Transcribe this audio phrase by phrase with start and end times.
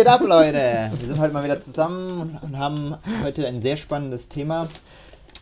[0.00, 0.90] geht ab, Leute?
[0.98, 4.66] Wir sind heute mal wieder zusammen und haben heute ein sehr spannendes Thema.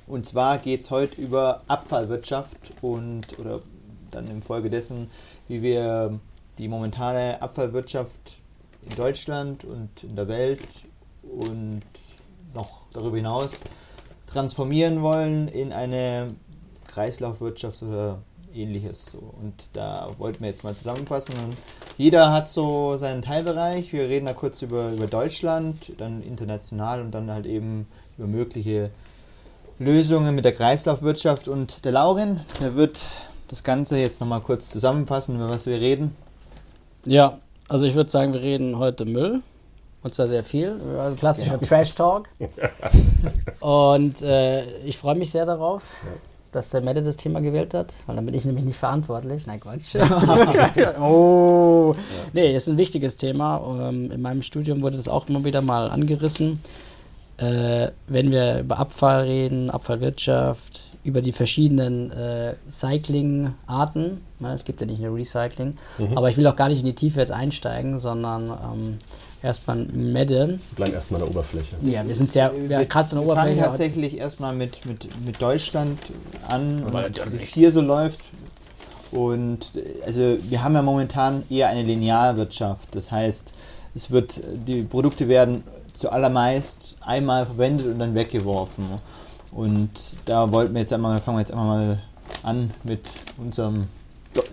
[0.09, 3.61] Und zwar geht es heute über Abfallwirtschaft und oder
[4.11, 5.11] dann im Folge dessen,
[5.47, 6.19] wie wir
[6.59, 8.41] die momentane Abfallwirtschaft
[8.83, 10.67] in Deutschland und in der Welt
[11.23, 11.83] und
[12.53, 13.61] noch darüber hinaus
[14.27, 16.35] transformieren wollen in eine
[16.89, 18.19] Kreislaufwirtschaft oder
[18.59, 19.07] ähnliches.
[19.13, 19.19] So.
[19.19, 21.35] Und da wollten wir jetzt mal zusammenfassen.
[21.35, 21.57] Und
[21.97, 23.93] jeder hat so seinen Teilbereich.
[23.93, 28.91] Wir reden da kurz über, über Deutschland, dann international und dann halt eben über mögliche
[29.79, 31.49] Lösungen mit der Kreislaufwirtschaft.
[31.49, 32.99] Und der Laurin, der wird
[33.49, 36.15] das Ganze jetzt nochmal kurz zusammenfassen, über was wir reden.
[37.05, 39.43] Ja, also ich würde sagen, wir reden heute Müll.
[40.03, 40.81] Und zwar sehr viel.
[40.99, 42.29] Also klassischer Trash-Talk.
[43.61, 45.83] Und äh, ich freue mich sehr darauf.
[46.05, 46.13] Ja
[46.53, 49.47] dass der Mette das Thema gewählt hat, weil dann bin ich nämlich nicht verantwortlich.
[49.47, 49.97] Nein, Quatsch.
[51.01, 51.95] oh,
[52.33, 53.89] nee, ist ein wichtiges Thema.
[53.89, 56.61] Ähm, in meinem Studium wurde das auch immer wieder mal angerissen.
[57.37, 64.21] Äh, wenn wir über Abfall reden, Abfallwirtschaft, über die verschiedenen äh, Cycling-Arten.
[64.41, 65.75] Ne, es gibt ja nicht nur Recycling.
[65.99, 66.17] Mhm.
[66.17, 68.99] Aber ich will auch gar nicht in die Tiefe jetzt einsteigen, sondern ähm,
[69.43, 70.61] erstmal Medden.
[70.77, 71.77] Bleiben erstmal an der Oberfläche.
[71.83, 73.57] Ja, wir sind sehr ja, krass an der Oberfläche.
[73.57, 75.99] Wir fangen tatsächlich erstmal mit, mit, mit Deutschland
[76.49, 76.85] an,
[77.31, 78.21] wie es hier so läuft.
[79.11, 79.73] Und
[80.05, 82.95] also wir haben ja momentan eher eine Linearwirtschaft.
[82.95, 83.53] Das heißt,
[83.95, 85.65] es wird, die Produkte werden
[85.95, 88.85] zuallermeist einmal verwendet und dann weggeworfen.
[89.51, 91.99] Und da wollten wir jetzt einmal, fangen wir jetzt einmal mal
[92.43, 93.09] an mit
[93.39, 93.89] unserem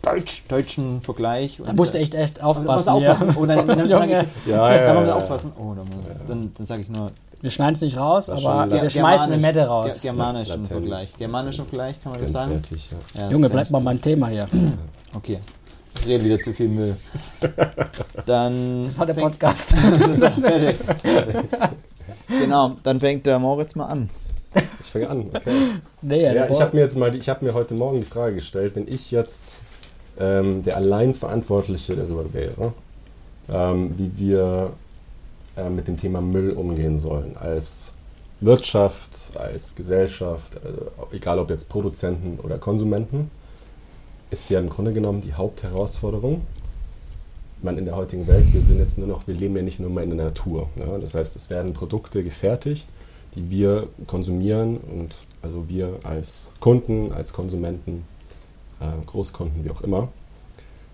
[0.01, 1.62] Deutsch, deutschen Vergleich.
[1.63, 2.90] Da musst du echt, echt aufpassen.
[2.90, 3.29] aufpassen.
[3.29, 3.35] Ja.
[3.38, 5.51] Oh, dann, dann, dann, dann, ja, ja, ja, dann aufpassen.
[5.57, 5.88] Oh, dann,
[6.28, 7.12] dann, dann sage ich nur.
[7.41, 10.01] Wir schneiden es nicht raus, aber wir schmeißen eine Mette raus.
[10.01, 10.68] Germanischen Latenz.
[10.68, 11.18] Vergleich.
[11.18, 12.62] Germanischen Vergleich, kann man das sagen?
[13.13, 13.29] Ja.
[13.29, 14.47] Junge, bleib mal beim Thema hier.
[15.13, 15.40] Okay.
[16.02, 16.96] Ich rede wieder zu viel Müll.
[18.25, 19.75] Dann das war der Podcast.
[20.41, 20.78] fertig.
[22.28, 24.09] Genau, dann fängt der Moritz mal an.
[24.81, 25.52] Ich fange an, okay.
[26.02, 28.35] Nee, ja, ja ich habe mir jetzt mal, ich habe mir heute Morgen die Frage
[28.35, 29.63] gestellt, wenn ich jetzt
[30.20, 32.74] ähm, der Alleinverantwortliche darüber wäre,
[33.50, 34.72] ähm, wie wir
[35.58, 37.94] äh, mit dem Thema Müll umgehen sollen, als
[38.42, 43.31] Wirtschaft, als Gesellschaft, also egal ob jetzt Produzenten oder Konsumenten,
[44.30, 46.42] ist ja im Grunde genommen die Hauptherausforderung.
[47.62, 49.90] Man in der heutigen Welt, wir sind jetzt nur noch, wir leben ja nicht nur
[49.90, 50.70] mal in der Natur.
[50.76, 51.00] Ne?
[51.00, 52.86] Das heißt, es werden Produkte gefertigt,
[53.36, 58.15] die wir konsumieren und also wir als Kunden, als Konsumenten, äh,
[59.06, 60.09] Großkunden, wie auch immer.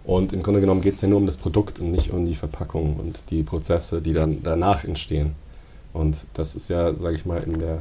[0.03, 2.35] Und im Grunde genommen geht es ja nur um das Produkt und nicht um die
[2.35, 5.35] Verpackung und die Prozesse, die dann danach entstehen.
[5.93, 7.79] Und das ist ja, sage ich mal, in der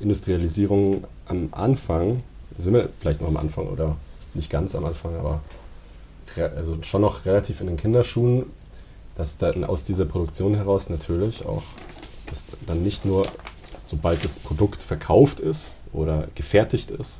[0.00, 2.22] Industrialisierung am Anfang,
[2.56, 3.96] sind wir vielleicht noch am Anfang oder
[4.34, 5.40] nicht ganz am Anfang, aber
[6.56, 8.44] also schon noch relativ in den Kinderschuhen,
[9.16, 11.62] dass dann aus dieser Produktion heraus natürlich auch
[12.32, 13.26] dass dann nicht nur
[13.84, 17.18] sobald das Produkt verkauft ist oder gefertigt ist,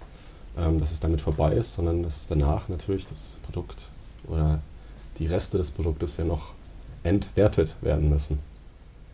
[0.58, 3.88] ähm, dass es damit vorbei ist, sondern dass danach natürlich das Produkt
[4.28, 4.60] oder
[5.18, 6.52] die Reste des Produktes ja noch
[7.02, 8.38] entwertet werden müssen.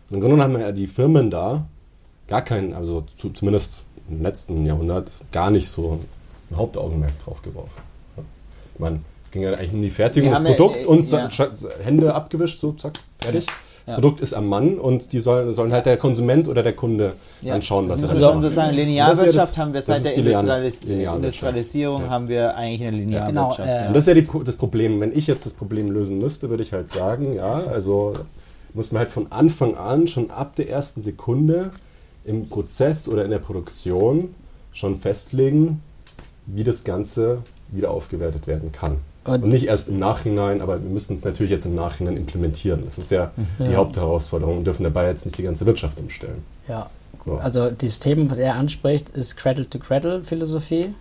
[0.09, 1.65] Und Im Grunde haben ja die Firmen da
[2.27, 5.99] gar keinen, also zu, zumindest im letzten Jahrhundert, gar nicht so
[6.51, 7.81] ein Hauptaugenmerk drauf geworfen.
[8.73, 11.29] Ich meine, es ging ja eigentlich um die Fertigung des Produkts ja, äh, und ja.
[11.83, 13.45] Hände abgewischt, so zack, fertig.
[13.45, 13.53] Ja.
[13.89, 14.01] Das ja.
[14.01, 17.55] Produkt ist am Mann und die sollen, sollen halt der Konsument oder der Kunde ja.
[17.55, 22.09] anschauen, was er also Also sozusagen Linearwirtschaft haben wir seit der Industrialis Industrialisierung ja.
[22.09, 23.57] haben wir eigentlich eine Linearwirtschaft.
[23.57, 24.99] Genau, äh, und das ist ja die, das Problem.
[24.99, 28.13] Wenn ich jetzt das Problem lösen müsste, würde ich halt sagen, ja, also
[28.75, 31.71] muss man halt von Anfang an, schon ab der ersten Sekunde
[32.25, 34.35] im Prozess oder in der Produktion
[34.71, 35.81] schon festlegen,
[36.45, 37.39] wie das Ganze
[37.71, 38.99] wieder aufgewertet werden kann.
[39.29, 42.83] Und, und, nicht erst im Nachhinein, aber wir müssen es natürlich jetzt im Nachhinein implementieren.
[42.85, 43.67] Das ist ja, ja.
[43.67, 46.43] die Hauptherausforderung und dürfen dabei jetzt nicht die ganze Wirtschaft umstellen.
[46.67, 46.89] Ja.
[47.25, 47.35] So.
[47.35, 50.93] Also das Thema, was er anspricht, ist Cradle-to-Cradle-Philosophie.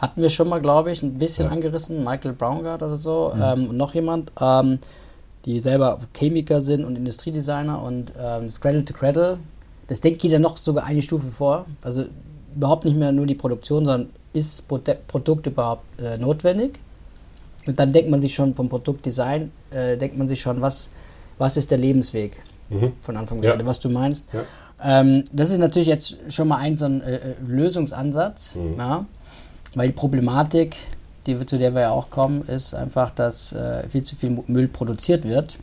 [0.00, 1.52] Hatten wir schon mal, glaube ich, ein bisschen ja.
[1.52, 3.42] angerissen, Michael Braungart oder so, mhm.
[3.42, 4.78] ähm, und noch jemand, ähm,
[5.44, 9.38] die selber Chemiker sind und Industriedesigner und ähm, das Cradle-to-Cradle,
[9.88, 11.66] das denkt jeder noch sogar eine Stufe vor.
[11.82, 12.04] Also
[12.54, 16.78] überhaupt nicht mehr nur die Produktion, sondern ist das Produkt überhaupt äh, notwendig?
[17.66, 20.90] Und dann denkt man sich schon vom Produktdesign, äh, denkt man sich schon, was,
[21.38, 22.36] was ist der Lebensweg
[22.70, 22.92] mhm.
[23.02, 23.54] von Anfang ja.
[23.54, 24.26] an, was du meinst.
[24.32, 24.42] Ja.
[24.82, 28.78] Ähm, das ist natürlich jetzt schon mal ein so ein äh, Lösungsansatz, mhm.
[28.78, 29.06] ja,
[29.74, 30.76] weil die Problematik,
[31.26, 34.68] die, zu der wir ja auch kommen, ist einfach, dass äh, viel zu viel Müll
[34.68, 35.58] produziert wird.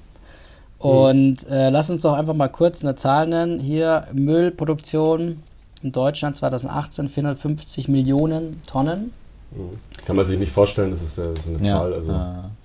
[0.84, 0.90] Mhm.
[0.90, 3.60] Und äh, lass uns doch einfach mal kurz eine Zahl nennen.
[3.60, 5.42] Hier Müllproduktion
[5.82, 9.12] in Deutschland 2018 450 Millionen Tonnen.
[10.06, 11.80] Kann man sich nicht vorstellen, das ist ja so eine ja.
[11.80, 11.94] Zahl.
[11.94, 12.16] Also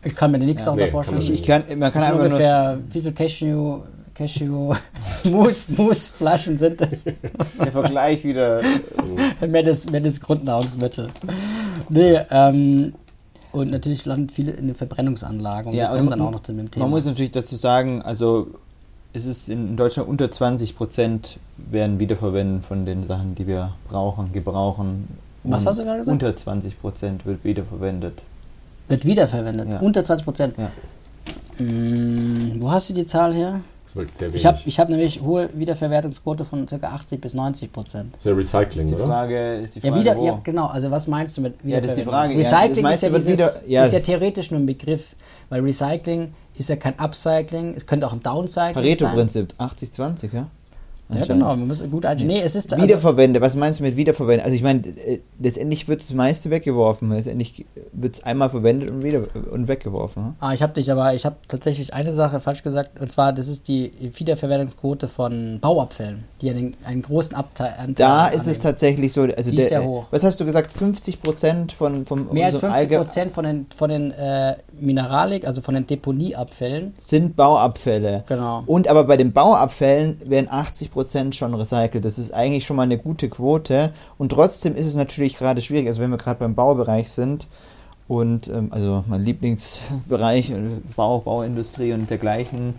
[0.02, 0.66] ich kann mir nichts ja.
[0.66, 1.20] darunter nee, vorstellen.
[1.20, 3.80] Ich, ich kann, man kann einfach ungefähr, wie viel Cashew,
[4.14, 4.74] Cashew,
[5.24, 7.04] Mousse, Mousse-Flaschen sind das.
[7.04, 8.60] Der Vergleich wieder.
[9.48, 11.08] mehr, das, mehr das Grundnahrungsmittel.
[11.88, 12.94] Nee, ähm,
[13.52, 16.52] und natürlich landen viele in den Verbrennungsanlagen und ja, wir kommen dann auch noch zu
[16.52, 16.84] dem Thema.
[16.84, 18.48] Man muss natürlich dazu sagen, also
[19.12, 24.32] es ist in Deutschland unter 20 Prozent werden wiederverwendet von den Sachen, die wir brauchen,
[24.32, 25.08] gebrauchen.
[25.44, 26.12] Was hast du gerade gesagt?
[26.12, 28.22] Unter 20 Prozent wird wiederverwendet.
[28.88, 29.68] Wird wiederverwendet?
[29.68, 29.78] Ja.
[29.80, 30.54] Unter 20 Prozent?
[30.58, 30.70] Ja.
[31.56, 33.60] Hm, wo hast du die Zahl her?
[33.84, 34.40] Das wirkt sehr wenig.
[34.40, 36.76] Ich habe ich hab nämlich hohe Wiederverwertungsquote von ca.
[36.76, 38.14] 80 bis 90 Prozent.
[38.14, 40.66] Das ist ja Recycling, ist die Frage, Ist die Frage, ja, wieder, ja, genau.
[40.66, 41.72] Also was meinst du mit Wiederverwertung?
[41.72, 42.38] Ja, das ist die Frage.
[42.38, 43.82] Recycling ja, ist, ja dieses, wieder, ja.
[43.82, 45.16] ist ja theoretisch nur ein Begriff,
[45.48, 50.48] weil Recycling ist ja kein Upcycling, es könnte auch ein Downcycling Pareto-Prinzip, 80-20, ja?
[51.14, 52.32] Ja, genau, man muss gut einstellen.
[52.32, 54.44] Nee, es ist also Wiederverwende, was meinst du mit Wiederverwende?
[54.44, 57.10] Also ich meine, äh, letztendlich wird das meiste weggeworfen.
[57.10, 60.24] Letztendlich wird es einmal verwendet und wieder und weggeworfen.
[60.24, 60.34] Hm?
[60.40, 63.48] Ah, ich habe dich aber, ich habe tatsächlich eine Sache falsch gesagt, und zwar, das
[63.48, 69.12] ist die Wiederverwendungsquote von Bauabfällen, die ja den, einen großen Abteil Da ist es tatsächlich
[69.12, 70.06] so, also die der, ist sehr hoch.
[70.10, 73.90] Was hast du gesagt, 50 Prozent von vom Mehr als 50 Prozent von den, von
[73.90, 78.24] den äh, Mineralik, also von den Deponieabfällen sind Bauabfälle.
[78.26, 78.62] Genau.
[78.66, 82.04] Und aber bei den Bauabfällen werden 80 Prozent Prozent schon recycelt.
[82.04, 83.90] Das ist eigentlich schon mal eine gute Quote.
[84.18, 85.86] Und trotzdem ist es natürlich gerade schwierig.
[85.86, 87.48] Also wenn wir gerade beim Baubereich sind
[88.06, 90.56] und ähm, also mein Lieblingsbereich, äh,
[90.96, 92.74] Bau, Bauindustrie und dergleichen,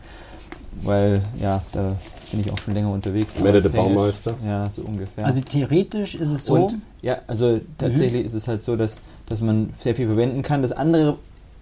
[0.83, 1.95] weil ja, da
[2.29, 3.39] bin ich auch schon länger unterwegs.
[3.39, 4.35] Melde der Baumeister.
[4.45, 5.25] Ja, so ungefähr.
[5.25, 6.67] Also theoretisch ist es so.
[6.67, 8.27] Und, ja, also tatsächlich mhm.
[8.27, 10.61] ist es halt so, dass, dass man sehr viel verwenden kann.
[10.61, 11.17] Das andere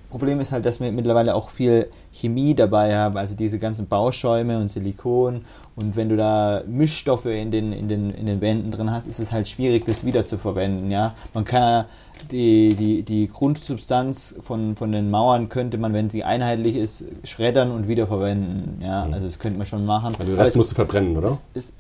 [0.10, 4.58] Problem ist halt, dass wir mittlerweile auch viel Chemie dabei haben, also diese ganzen Bauschäume
[4.58, 5.42] und Silikon.
[5.76, 9.20] Und wenn du da Mischstoffe in den, in den, in den Wänden drin hast, ist
[9.20, 10.90] es halt schwierig, das wiederzuverwenden.
[10.90, 11.14] Ja?
[11.34, 11.86] Man kann
[12.32, 17.72] die, die, die Grundsubstanz von, von den Mauern könnte man, wenn sie einheitlich ist, schreddern
[17.72, 18.82] und wiederverwenden.
[18.82, 19.06] Ja?
[19.06, 19.14] Mhm.
[19.14, 20.16] Also das könnte man schon machen.
[20.18, 21.28] Also den Rest musst du verbrennen, oder?
[21.28, 21.74] Es, es,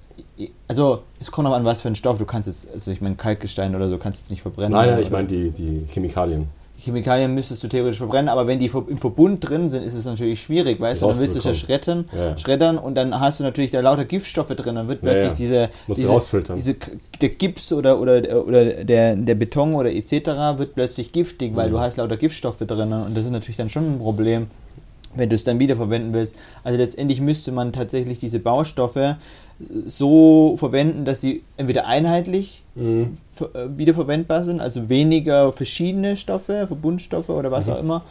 [0.67, 2.19] also es kommt auch an, was für ein Stoff.
[2.19, 4.73] Du kannst jetzt, also ich meine Kalkgestein oder so kannst du jetzt nicht verbrennen.
[4.73, 6.47] Nein, nein, ich meine die, die Chemikalien.
[6.83, 10.41] Chemikalien müsstest du theoretisch verbrennen, aber wenn die im Verbund drin sind, ist es natürlich
[10.41, 11.07] schwierig, weißt du?
[11.07, 12.37] Dann willst du es ja schreddern, ja.
[12.37, 15.69] schreddern und dann hast du natürlich da lauter Giftstoffe drin, dann wird plötzlich ja, diese,
[15.87, 16.55] diese, rausfiltern.
[16.55, 16.75] diese
[17.21, 20.11] der Gips oder, oder, oder der, der Beton oder etc.
[20.57, 21.73] wird plötzlich giftig, weil mhm.
[21.73, 24.47] du hast lauter Giftstoffe drin und das ist natürlich dann schon ein Problem
[25.15, 26.35] wenn du es dann wiederverwenden willst.
[26.63, 29.17] Also letztendlich müsste man tatsächlich diese Baustoffe
[29.85, 33.17] so verwenden, dass sie entweder einheitlich mhm.
[33.39, 37.73] Äh, wiederverwendbar sind, also weniger verschiedene Stoffe, Verbundstoffe oder was mhm.
[37.73, 38.03] auch immer,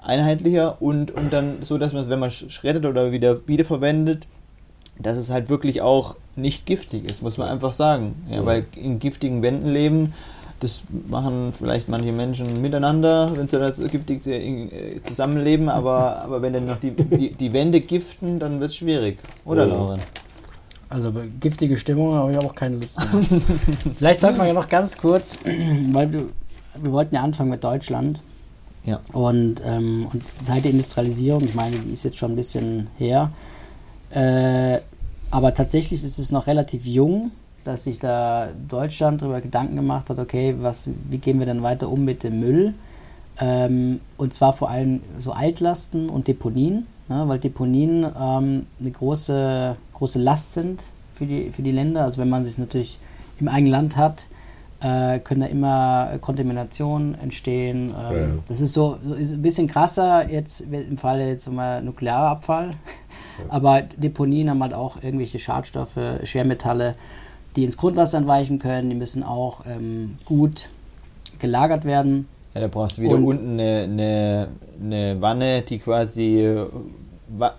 [0.00, 4.26] einheitlicher und, und dann so, dass man, wenn man schreddet oder wieder wiederverwendet,
[5.00, 8.14] dass es halt wirklich auch nicht giftig ist, muss man einfach sagen.
[8.30, 8.46] Ja, mhm.
[8.46, 10.14] Weil in giftigen Wänden leben,
[10.60, 16.52] das machen vielleicht manche Menschen miteinander, wenn sie das giftig äh, zusammenleben, aber, aber wenn
[16.52, 19.18] dann noch die, die, die Wände giften, dann wird es schwierig.
[19.44, 19.72] Oder, mhm.
[19.72, 20.00] Lauren?
[20.88, 23.40] Also giftige Stimmung habe ich auch keine Lust mehr.
[23.98, 25.36] Vielleicht sollten wir ja noch ganz kurz,
[25.92, 26.30] weil du,
[26.80, 28.20] wir wollten ja anfangen mit Deutschland.
[28.84, 29.00] Ja.
[29.12, 33.30] Und, ähm, und seit der Industrialisierung, ich meine, die ist jetzt schon ein bisschen her,
[34.10, 34.80] äh,
[35.30, 37.32] aber tatsächlich ist es noch relativ jung,
[37.64, 41.90] dass sich da Deutschland darüber Gedanken gemacht hat, okay, was, wie gehen wir denn weiter
[41.90, 42.74] um mit dem Müll?
[43.38, 49.76] Ähm, und zwar vor allem so Altlasten und Deponien, ne, weil Deponien ähm, eine große
[49.98, 52.02] große Last sind für die, für die Länder.
[52.04, 52.98] Also wenn man sich natürlich
[53.40, 54.26] im eigenen Land hat,
[54.80, 57.88] äh, können da immer Kontaminationen entstehen.
[57.88, 58.28] Ähm, ja.
[58.48, 62.70] Das ist so ist ein bisschen krasser jetzt im Falle jetzt mal Nuklearabfall.
[63.38, 63.44] Ja.
[63.50, 66.96] Aber Deponien haben halt auch irgendwelche Schadstoffe, Schwermetalle,
[67.54, 68.90] die ins Grundwasser entweichen können.
[68.90, 70.68] Die müssen auch ähm, gut
[71.38, 72.26] gelagert werden.
[72.54, 74.48] Ja, da brauchst du wieder Und unten eine, eine,
[74.82, 76.66] eine Wanne, die quasi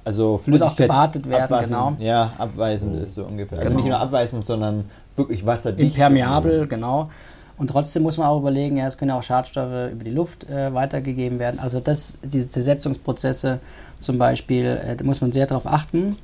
[0.04, 1.96] also Flüssigkeit werden, abweisend, genau.
[2.00, 3.60] Ja, abweisend ist so ungefähr.
[3.60, 3.82] Also genau.
[3.82, 5.96] nicht nur abweisend, sondern wirklich wasserdicht.
[5.96, 7.10] Impermeabel, genau.
[7.58, 10.74] Und trotzdem muss man auch überlegen, ja, es können auch Schadstoffe über die Luft äh,
[10.74, 11.60] weitergegeben werden.
[11.60, 13.60] Also das, diese Zersetzungsprozesse
[14.00, 16.18] zum Beispiel, äh, da muss man sehr darauf achten.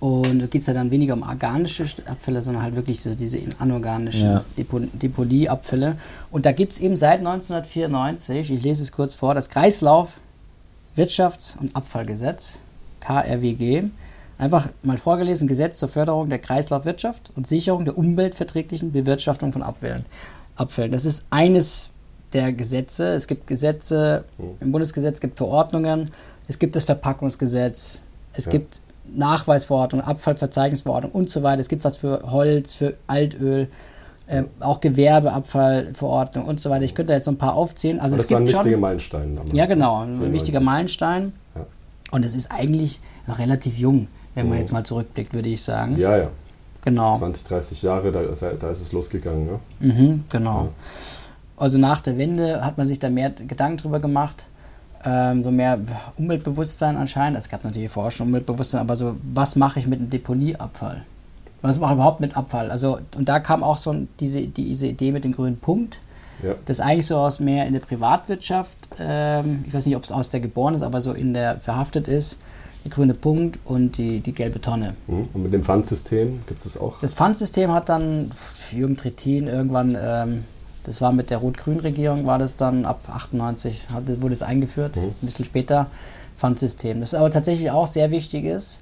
[0.00, 3.38] Und da geht es ja dann weniger um organische Abfälle, sondern halt wirklich so diese
[3.58, 4.44] anorganischen ja.
[4.56, 5.96] Deponieabfälle.
[6.30, 10.20] Und da gibt es eben seit 1994, ich lese es kurz vor, das Kreislauf
[10.96, 12.58] Wirtschafts- und Abfallgesetz.
[13.00, 13.84] KRWG.
[14.38, 20.06] Einfach mal vorgelesen, Gesetz zur Förderung der Kreislaufwirtschaft und Sicherung der umweltverträglichen Bewirtschaftung von Abfällen.
[20.56, 20.92] Abfällen.
[20.92, 21.90] Das ist eines
[22.32, 23.08] der Gesetze.
[23.14, 24.56] Es gibt Gesetze, hm.
[24.60, 26.10] im Bundesgesetz es gibt Verordnungen,
[26.48, 28.02] es gibt das Verpackungsgesetz,
[28.32, 28.52] es ja.
[28.52, 28.80] gibt
[29.14, 31.60] Nachweisverordnung, Abfallverzeichnisverordnung und so weiter.
[31.60, 33.68] Es gibt was für Holz, für Altöl,
[34.26, 36.84] äh, auch Gewerbeabfallverordnung und so weiter.
[36.84, 37.98] Ich könnte jetzt noch ein paar aufzählen.
[37.98, 39.52] Also Aber es das gibt war ein wichtiger Meilenstein damals.
[39.52, 41.32] Ja, genau, ein wichtiger Meilenstein.
[41.54, 41.66] Ja.
[42.12, 44.08] Und es ist eigentlich noch relativ jung.
[44.34, 44.60] wenn man mhm.
[44.60, 45.98] jetzt mal zurückblickt, würde ich sagen.
[45.98, 46.28] Ja, ja.
[46.82, 47.16] Genau.
[47.16, 48.20] 20, 30 Jahre, da,
[48.58, 49.46] da ist es losgegangen.
[49.46, 49.60] Ne?
[49.80, 50.64] Mhm, genau.
[50.64, 50.68] Ja.
[51.56, 54.46] Also nach der Wende hat man sich da mehr Gedanken drüber gemacht.
[55.02, 55.78] Ähm, so mehr
[56.16, 57.38] Umweltbewusstsein anscheinend.
[57.38, 61.04] Es gab natürlich vorher schon Umweltbewusstsein, aber so, was mache ich mit einem Deponieabfall?
[61.62, 62.70] Was mache ich überhaupt mit Abfall?
[62.70, 65.98] Also, und da kam auch so diese, diese Idee mit dem grünen Punkt.
[66.42, 66.54] Ja.
[66.64, 70.30] Das eigentlich so aus mehr in der Privatwirtschaft, ähm, ich weiß nicht, ob es aus
[70.30, 72.40] der geboren ist, aber so in der verhaftet ist,
[72.84, 74.94] der grüne Punkt und die, die gelbe Tonne.
[75.06, 75.28] Mhm.
[75.34, 76.98] Und mit dem Pfandsystem gibt es das auch?
[77.00, 78.30] Das Pfandsystem hat dann
[78.72, 80.44] Jürgen Trittin irgendwann, ähm,
[80.84, 85.02] das war mit der Rot-Grün-Regierung, war das dann ab 98, hat, wurde es eingeführt, mhm.
[85.02, 85.88] ein bisschen später,
[86.36, 87.00] Pfandsystem.
[87.00, 88.80] Das aber tatsächlich auch sehr wichtig ist,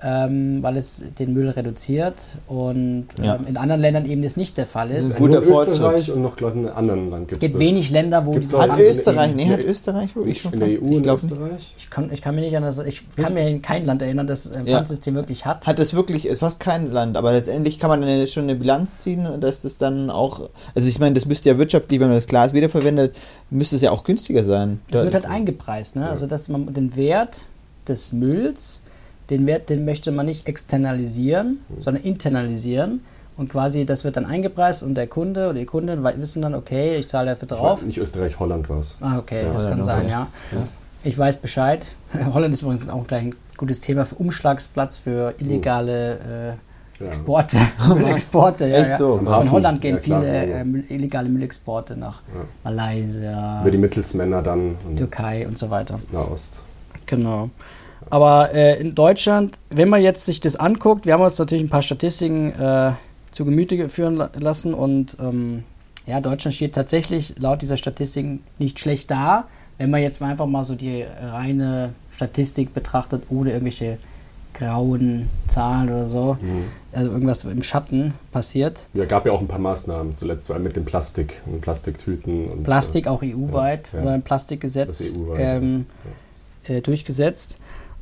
[0.00, 3.34] ähm, weil es den Müll reduziert und ja.
[3.34, 4.98] ähm, in anderen Ländern eben das nicht der Fall ist.
[4.98, 5.74] Das ist ein guter Fortschritt.
[5.74, 8.78] Österreich und noch glaube in anderen Ländern gibt es gibt wenig Länder, wo gibt's Hat
[8.78, 11.74] Österreich, nee, hat Österreich wirklich schon in der EU ich glaub, Österreich?
[11.76, 14.28] Ich kann, ich kann mich nicht an das, ich kann mir in kein Land erinnern,
[14.28, 15.20] das ein äh, Pfandsystem ja.
[15.20, 15.66] wirklich hat.
[15.66, 18.98] Hat es wirklich, ist fast kein Land, aber letztendlich kann man eine, schon eine Bilanz
[18.98, 22.28] ziehen, dass das dann auch, also ich meine, das müsste ja wirtschaftlich, wenn man das
[22.28, 23.16] Glas wiederverwendet,
[23.50, 24.80] müsste es ja auch günstiger sein.
[24.90, 26.02] Das da, wird halt eingepreist, ne?
[26.02, 26.10] Ja.
[26.10, 27.46] also dass man den Wert
[27.88, 28.82] des Mülls
[29.30, 31.82] den Wert, den möchte man nicht externalisieren, mhm.
[31.82, 33.02] sondern internalisieren.
[33.36, 36.96] Und quasi, das wird dann eingepreist und der Kunde oder die Kunden wissen dann, okay,
[36.96, 37.82] ich zahle dafür drauf.
[37.82, 38.96] Nicht Österreich, Holland war es.
[39.00, 40.26] Ah, okay, ja, das kann sein, ja.
[40.50, 40.58] ja.
[41.04, 41.86] Ich weiß Bescheid.
[42.34, 46.58] Holland ist übrigens auch gleich ein gutes Thema für Umschlagsplatz für illegale
[47.00, 47.58] äh, Exporte.
[47.88, 48.78] Müllexporte, ja.
[48.78, 49.18] Echt so?
[49.18, 52.22] Von Holland gehen klar, viele äh, illegale Müllexporte nach
[52.64, 53.60] Malaysia.
[53.60, 54.76] Über die Mittelsmänner dann.
[54.96, 56.00] Türkei und so weiter.
[56.10, 56.60] Nahost.
[57.06, 57.50] Genau.
[58.10, 61.70] Aber äh, in Deutschland, wenn man jetzt sich das anguckt, wir haben uns natürlich ein
[61.70, 62.92] paar Statistiken äh,
[63.30, 65.64] zu Gemüte führen lassen und ähm,
[66.06, 69.44] ja, Deutschland steht tatsächlich laut dieser Statistiken nicht schlecht da.
[69.76, 73.98] Wenn man jetzt einfach mal so die reine Statistik betrachtet, ohne irgendwelche
[74.54, 76.64] grauen Zahlen oder so, mhm.
[76.92, 78.86] also irgendwas im Schatten passiert.
[78.94, 82.48] Ja, gab ja auch ein paar Maßnahmen, zuletzt vor allem mit dem Plastik und Plastiktüten.
[82.48, 84.10] Und, Plastik auch EU-weit, ja, ja.
[84.12, 85.86] ein Plastikgesetz EU ähm,
[86.66, 86.74] ja.
[86.74, 87.58] äh, durchgesetzt.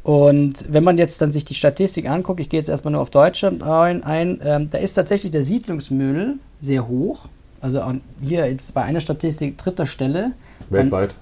[0.07, 3.11] Und wenn man jetzt dann sich die Statistik anguckt, ich gehe jetzt erstmal nur auf
[3.11, 7.25] Deutschland ein, ein ähm, da ist tatsächlich der Siedlungsmüll sehr hoch.
[7.61, 7.83] Also
[8.23, 10.31] hier jetzt bei einer Statistik dritter Stelle.
[10.71, 11.11] Weltweit?
[11.11, 11.17] An,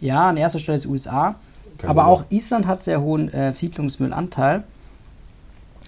[0.00, 1.36] ja, an erster Stelle ist USA.
[1.78, 4.64] Kein aber auch Island hat sehr hohen äh, Siedlungsmüllanteil.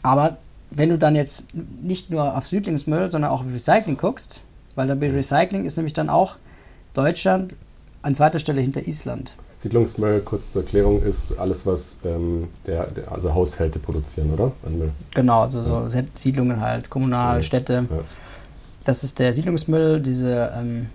[0.02, 0.38] Aber
[0.70, 4.40] wenn du dann jetzt nicht nur auf Siedlungsmüll, sondern auch auf Recycling guckst,
[4.74, 6.36] weil dann bei Recycling ist nämlich dann auch
[6.94, 7.56] Deutschland
[8.00, 9.32] an zweiter Stelle hinter Island.
[9.58, 14.52] Siedlungsmüll, kurz zur Erklärung, ist alles, was ähm, der, der, also Haushalte produzieren, oder?
[14.64, 14.90] An Müll.
[15.14, 16.04] Genau, also so ja.
[16.14, 17.42] Siedlungen halt, kommunal, ja.
[17.42, 17.86] Städte.
[17.90, 17.98] Ja.
[18.84, 20.86] Das ist der Siedlungsmüll, diese, ähm,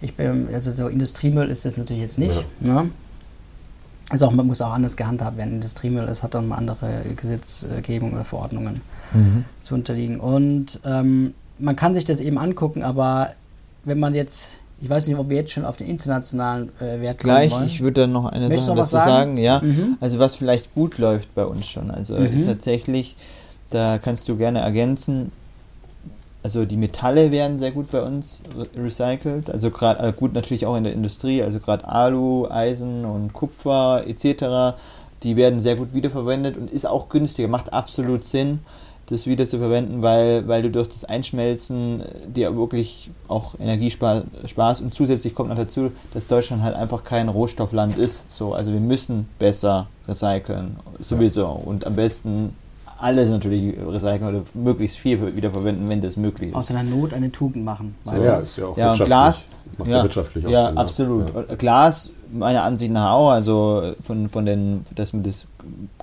[0.00, 2.44] ich bin, also so Industriemüll ist das natürlich jetzt nicht.
[2.60, 2.90] Ne?
[4.10, 5.54] Also auch, man muss auch anders gehandhabt werden.
[5.54, 8.80] Industriemüll, es hat dann mal andere Gesetzgebung oder Verordnungen
[9.12, 9.44] mhm.
[9.62, 10.20] zu unterliegen.
[10.20, 13.32] Und ähm, man kann sich das eben angucken, aber
[13.84, 17.20] wenn man jetzt ich weiß nicht, ob wir jetzt schon auf den internationalen äh, Wert
[17.20, 17.66] Gleich, wollen.
[17.66, 19.10] ich würde dann noch eine Möchtest Sache dazu sagen?
[19.10, 19.36] sagen.
[19.38, 19.96] Ja, mhm.
[20.00, 21.90] also was vielleicht gut läuft bei uns schon.
[21.90, 22.26] Also mhm.
[22.26, 23.16] ist tatsächlich,
[23.70, 25.32] da kannst du gerne ergänzen,
[26.42, 28.42] also die Metalle werden sehr gut bei uns
[28.76, 29.50] recycelt.
[29.50, 34.04] Also gerade äh, gut natürlich auch in der Industrie, also gerade Alu, Eisen und Kupfer
[34.06, 34.76] etc.
[35.24, 38.60] Die werden sehr gut wiederverwendet und ist auch günstiger, macht absolut Sinn
[39.06, 44.82] das wieder zu verwenden, weil, weil du durch das Einschmelzen dir wirklich auch Energie sparst
[44.82, 48.30] und zusätzlich kommt noch dazu, dass Deutschland halt einfach kein Rohstoffland ist.
[48.30, 51.46] So, also wir müssen besser recyceln, sowieso ja.
[51.48, 52.54] und am besten
[52.98, 56.56] alles natürlich recyceln oder möglichst viel wiederverwenden, wenn das möglich ist.
[56.56, 57.94] Aus einer Not eine Tugend machen.
[58.04, 59.06] So, ja, ist ja auch ja, wirtschaftlich.
[59.06, 59.46] Glas,
[59.78, 60.78] macht ja, wirtschaftlich auch ja, Sinn.
[60.78, 61.28] Absolut.
[61.28, 61.58] Ja, absolut.
[61.58, 65.46] Glas, meiner Ansicht nach auch, also von, von den, dass man das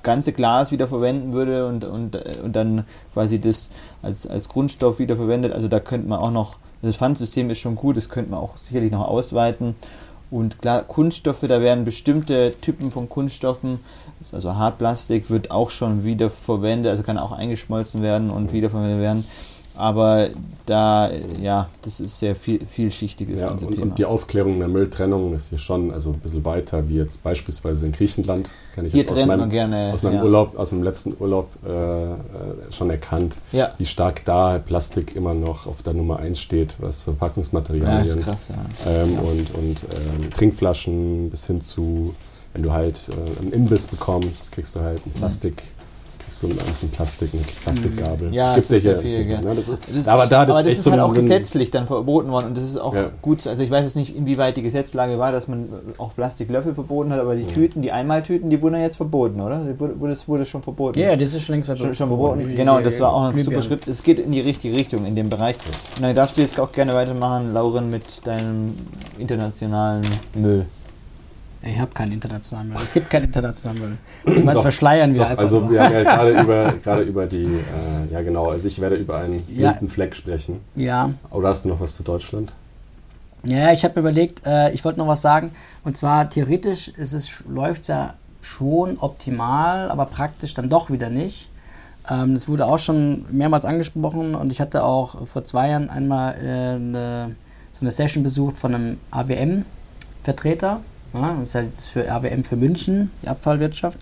[0.02, 3.70] ganze Glas wieder verwenden würde und, und, und dann quasi das
[4.02, 5.54] als, als Grundstoff wieder verwendet.
[5.54, 8.58] Also da könnte man auch noch, das Pfandsystem ist schon gut, das könnte man auch
[8.58, 9.76] sicherlich noch ausweiten.
[10.32, 13.80] Und klar, Kunststoffe, da werden bestimmte Typen von Kunststoffen,
[14.32, 19.26] also Hartplastik wird auch schon wieder verwendet, also kann auch eingeschmolzen werden und wiederverwendet werden.
[19.76, 20.30] Aber
[20.66, 21.10] da,
[21.42, 23.82] ja, das ist sehr viel, vielschichtiges ja, und, Thema.
[23.82, 27.88] Und die Aufklärung der Mülltrennung ist hier schon also ein bisschen weiter, wie jetzt beispielsweise
[27.88, 28.52] in Griechenland.
[28.76, 30.24] Kann ich hier jetzt aus meinem, gerne, aus meinem ja.
[30.24, 32.16] Urlaub, aus dem letzten Urlaub äh, äh
[32.72, 33.72] schon erkannt, ja.
[33.78, 38.52] wie stark da Plastik immer noch auf der Nummer 1 steht, was Verpackungsmaterialien krass,
[38.88, 42.16] ähm, und, und ähm, Trinkflaschen bis hin zu,
[42.54, 45.64] wenn du halt äh, einen Imbiss bekommst, kriegst du halt ein Plastik
[46.40, 48.34] so ein, ein Plastik, eine Plastikgabel.
[48.34, 49.02] Ja, das gibt es ja hier.
[49.02, 49.56] Viel, ne?
[49.56, 52.58] das ist, das aber da aber das ist halt auch gesetzlich dann verboten worden und
[52.58, 53.12] das ist auch ja.
[53.22, 53.46] gut.
[53.48, 57.20] Also ich weiß jetzt nicht, inwieweit die Gesetzlage war, dass man auch Plastiklöffel verboten hat,
[57.20, 59.62] aber die Tüten, die Einmaltüten, die wurden ja jetzt verboten, oder?
[60.02, 61.00] Das wurde schon verboten.
[61.00, 61.88] Ja, das ist schon längst verboten.
[61.88, 62.56] Schon, schon verboten.
[62.56, 63.88] Genau, das war auch ein super Schritt.
[63.88, 65.56] Es geht in die richtige Richtung in dem Bereich.
[65.98, 68.74] Und dann darfst du jetzt auch gerne weitermachen, Lauren, mit deinem
[69.18, 70.66] internationalen Müll.
[71.66, 72.78] Ich habe keinen internationalen Müll.
[72.84, 73.98] Es gibt keinen internationalen Müll.
[74.36, 75.44] Ich meine, verschleiern wir doch, einfach.
[75.44, 75.72] Also nur.
[75.72, 79.20] wir haben ja gerade über, gerade über die, äh, ja genau, also ich werde über
[79.20, 79.80] einen ja.
[79.88, 80.60] Fleck sprechen.
[80.76, 81.12] Ja.
[81.30, 82.52] Oder hast du noch was zu Deutschland?
[83.46, 85.52] Ja, ich habe mir überlegt, äh, ich wollte noch was sagen.
[85.86, 86.92] Und zwar theoretisch
[87.48, 91.50] läuft es ja schon optimal, aber praktisch dann doch wieder nicht.
[92.10, 96.36] Ähm, das wurde auch schon mehrmals angesprochen und ich hatte auch vor zwei Jahren einmal
[96.36, 97.36] äh, eine,
[97.72, 100.82] so eine Session besucht von einem AWM-Vertreter
[101.14, 104.00] ja, das ist halt für RWM für München, die Abfallwirtschaft.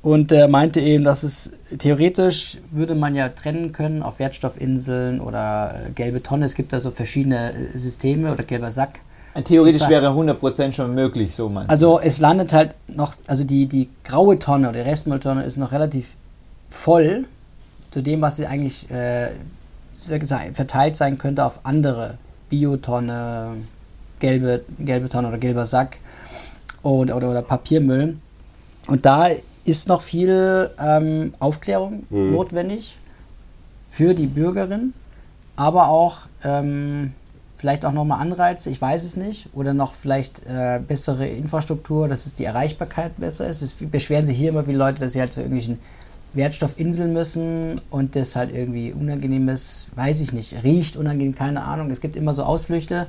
[0.00, 5.74] Und er meinte eben, dass es theoretisch würde man ja trennen können auf Wertstoffinseln oder
[5.86, 6.44] äh, gelbe Tonne.
[6.44, 9.00] Es gibt da so verschiedene äh, Systeme oder gelber Sack.
[9.44, 13.88] Theoretisch wäre 100% schon möglich, so meinst Also es landet halt noch, also die, die
[14.02, 16.14] graue Tonne oder die Restmülltonne ist noch relativ
[16.70, 17.26] voll
[17.90, 19.30] zu dem, was sie eigentlich äh,
[20.54, 22.14] verteilt sein könnte auf andere
[22.48, 23.58] Biotonne,
[24.18, 25.98] gelbe, gelbe Tonne oder gelber Sack
[26.82, 28.16] oder, oder, oder Papiermüll.
[28.86, 29.28] Und da
[29.64, 32.32] ist noch viel ähm, Aufklärung mhm.
[32.32, 32.96] notwendig
[33.90, 34.94] für die Bürgerin,
[35.56, 37.12] aber auch ähm,
[37.56, 42.24] vielleicht auch nochmal Anreize, ich weiß es nicht, oder noch vielleicht äh, bessere Infrastruktur, dass
[42.24, 43.62] es die Erreichbarkeit besser ist.
[43.62, 45.78] Es beschweren sich hier immer viele Leute, dass sie halt zu irgendwelchen
[46.34, 51.90] Wertstoffinseln müssen und das halt irgendwie unangenehm ist, weiß ich nicht, riecht unangenehm, keine Ahnung.
[51.90, 53.08] Es gibt immer so Ausflüchte.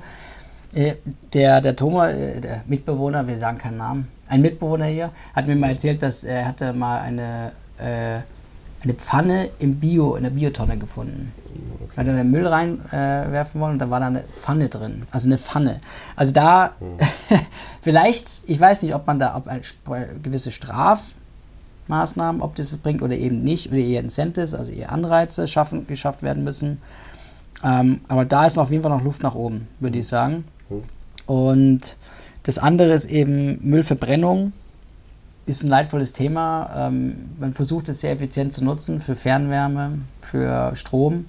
[0.74, 0.96] Äh,
[1.34, 5.56] der, der Thomas, äh, der Mitbewohner, wir sagen keinen Namen, ein Mitbewohner hier, hat mir
[5.56, 8.20] mal erzählt, dass er hatte mal eine, äh,
[8.84, 11.34] eine Pfanne im Bio, in der Biotonne gefunden.
[11.84, 11.98] Okay.
[11.98, 15.04] Hat er Müll reinwerfen äh, wollen und da war da eine Pfanne drin.
[15.12, 15.82] Also eine Pfanne.
[16.16, 16.98] Also da, hm.
[17.82, 19.62] vielleicht, ich weiß nicht, ob man da, ob ein,
[20.22, 25.88] gewisse Strafmaßnahmen, ob das bringt oder eben nicht, oder eher Incentives, also eher Anreize schaffen,
[25.88, 26.80] geschafft werden müssen.
[27.64, 30.46] Ähm, aber da ist auf jeden Fall noch Luft nach oben, würde ich sagen.
[31.26, 31.96] Und
[32.44, 34.54] das andere ist eben Müllverbrennung.
[35.46, 36.88] Ist ein leidvolles Thema.
[36.88, 41.26] Ähm, man versucht es sehr effizient zu nutzen für Fernwärme, für Strom.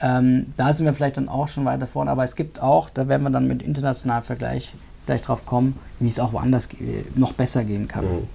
[0.00, 3.06] Ähm, da sind wir vielleicht dann auch schon weiter vorne, aber es gibt auch, da
[3.08, 4.72] werden wir dann mit internationalem Vergleich
[5.06, 6.68] gleich drauf kommen, wie es auch woanders
[7.16, 8.04] noch besser gehen kann.
[8.04, 8.28] Mhm.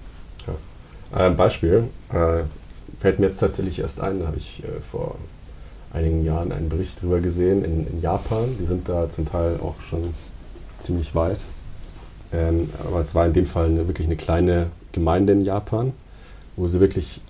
[0.46, 1.24] Ja.
[1.24, 2.42] Ein Beispiel äh,
[3.00, 5.16] fällt mir jetzt tatsächlich erst ein, da habe ich äh, vor
[5.92, 8.56] einigen Jahren einen Bericht darüber gesehen in, in Japan.
[8.60, 10.14] Die sind da zum Teil auch schon
[10.78, 11.44] ziemlich weit.
[12.32, 15.92] Ähm, aber es war in dem Fall eine, wirklich eine kleine Gemeinde in Japan,
[16.56, 17.20] wo sie wirklich,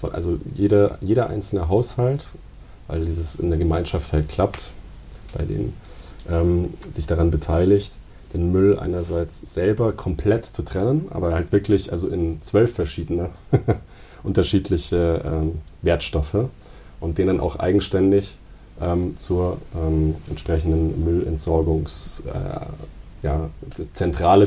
[0.00, 2.26] von, also jeder, jeder einzelne Haushalt,
[2.86, 4.72] weil dieses in der Gemeinschaft halt klappt,
[5.36, 5.74] bei denen
[6.30, 7.92] ähm, sich daran beteiligt,
[8.34, 13.30] den Müll einerseits selber komplett zu trennen, aber halt wirklich also in zwölf verschiedene
[14.22, 16.48] unterschiedliche ähm, Wertstoffe
[17.00, 18.34] und denen auch eigenständig
[18.80, 22.93] ähm, zur ähm, entsprechenden Müllentsorgungszentrale äh,
[23.24, 23.48] ja,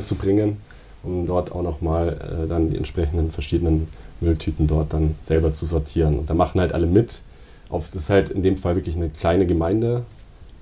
[0.02, 0.58] zu bringen,
[1.04, 3.88] um dort auch nochmal äh, dann die entsprechenden verschiedenen
[4.22, 6.20] Mülltüten dort dann selber zu sortieren.
[6.20, 7.22] Und da machen halt alle mit.
[7.70, 10.04] Auf, das ist halt in dem Fall wirklich eine kleine Gemeinde,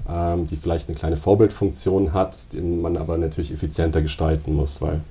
[0.09, 5.01] ähm, die vielleicht eine kleine Vorbildfunktion hat, den man aber natürlich effizienter gestalten muss, weil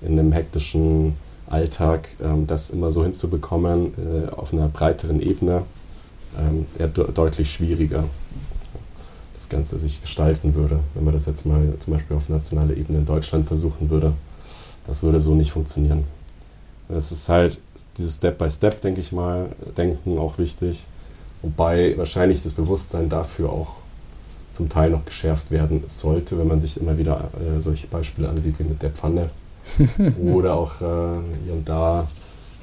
[0.00, 1.14] in einem hektischen
[1.48, 5.62] Alltag ähm, das immer so hinzubekommen äh, auf einer breiteren Ebene
[6.38, 8.04] ähm, eher de deutlich schwieriger
[9.38, 10.80] das Ganze sich gestalten würde.
[10.94, 14.12] Wenn man das jetzt mal zum Beispiel auf nationaler Ebene in Deutschland versuchen würde,
[14.86, 16.04] das würde so nicht funktionieren.
[16.88, 17.60] Es ist halt
[17.96, 20.84] dieses Step-by-Step, denke ich mal, Denken auch wichtig.
[21.42, 23.76] Wobei wahrscheinlich das Bewusstsein dafür auch
[24.52, 28.58] zum Teil noch geschärft werden sollte, wenn man sich immer wieder äh, solche Beispiele ansieht
[28.58, 29.30] wie mit der Pfanne.
[30.20, 32.08] Oder auch äh, hier und da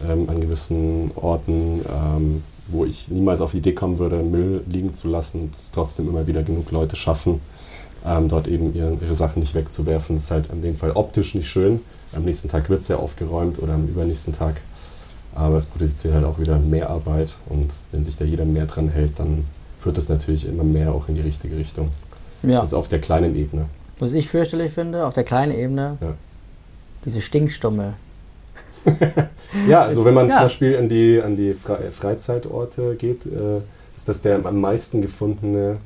[0.06, 4.94] ähm, an gewissen Orten ähm, wo ich niemals auf die Idee kommen würde, Müll liegen
[4.94, 7.42] zu lassen und es trotzdem immer wieder genug Leute schaffen,
[8.06, 10.16] ähm, dort eben ihre, ihre, Sachen nicht wegzuwerfen.
[10.16, 11.82] Das ist halt in dem Fall optisch nicht schön.
[12.16, 14.62] Am nächsten Tag wird es ja aufgeräumt oder am übernächsten Tag.
[15.34, 18.90] Aber es produziert halt auch wieder mehr Arbeit und wenn sich da jeder mehr dran
[18.90, 19.46] hält, dann
[19.82, 21.90] führt das natürlich immer mehr auch in die richtige Richtung.
[22.42, 22.62] Ja.
[22.62, 23.66] Das ist auf der kleinen Ebene.
[24.00, 26.14] Was ich fürchterlich finde, auf der kleinen Ebene, ja.
[27.04, 27.96] diese Stinkstumme,
[29.68, 30.36] ja, also wenn man ja.
[30.36, 33.58] zum Beispiel an die, an die Freizeitorte geht, äh,
[33.96, 35.78] ist das der am meisten gefundene,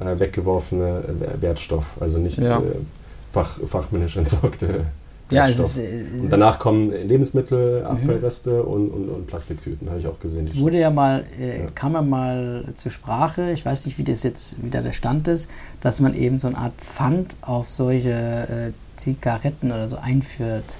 [0.00, 1.02] äh, weggeworfene
[1.40, 1.96] Wertstoff.
[2.00, 2.58] Also nicht ja.
[2.58, 2.62] äh,
[3.32, 4.86] fach, fachmännisch entsorgte
[5.30, 7.86] Ja, es ist, es und danach kommen Lebensmittel, mhm.
[7.86, 8.68] Abfallreste mhm.
[8.68, 10.48] und, und, und, Plastiktüten, habe ich auch gesehen.
[10.56, 11.66] Wurde ja mal, äh, ja.
[11.74, 15.50] kam ja mal zur Sprache, ich weiß nicht, wie das jetzt wieder der Stand ist,
[15.80, 20.78] dass man eben so eine Art Pfand auf solche äh, Zigaretten oder so einführt.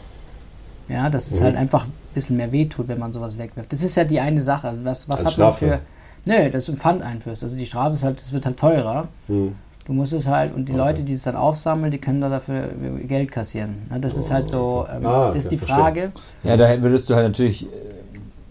[0.88, 1.44] Ja, dass es mhm.
[1.44, 3.72] halt einfach ein bisschen mehr wehtut, wenn man sowas wegwirft.
[3.72, 4.68] Das ist ja die eine Sache.
[4.68, 5.80] Also was, was hat man für.
[6.24, 7.42] Nee, dass du ein Pfand einführst.
[7.42, 9.08] Also die Strafe ist halt, es wird halt teurer.
[9.28, 9.54] Mhm.
[9.86, 10.80] Du musst es halt, und die okay.
[10.80, 12.70] Leute, die es dann aufsammeln, die können da dafür
[13.06, 13.76] Geld kassieren.
[14.00, 16.10] Das ist halt so, ähm, ah, das ist die Frage.
[16.42, 17.68] Ja, da würdest du halt natürlich, äh,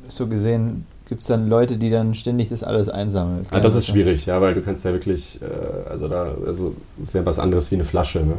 [0.07, 3.39] so gesehen, gibt es dann Leute, die dann ständig das alles einsammeln.
[3.43, 6.73] Das, ah, das ist schwierig, ja, weil du kannst ja wirklich, äh, also da, also
[7.03, 8.37] ist ja was anderes wie eine Flasche, ne?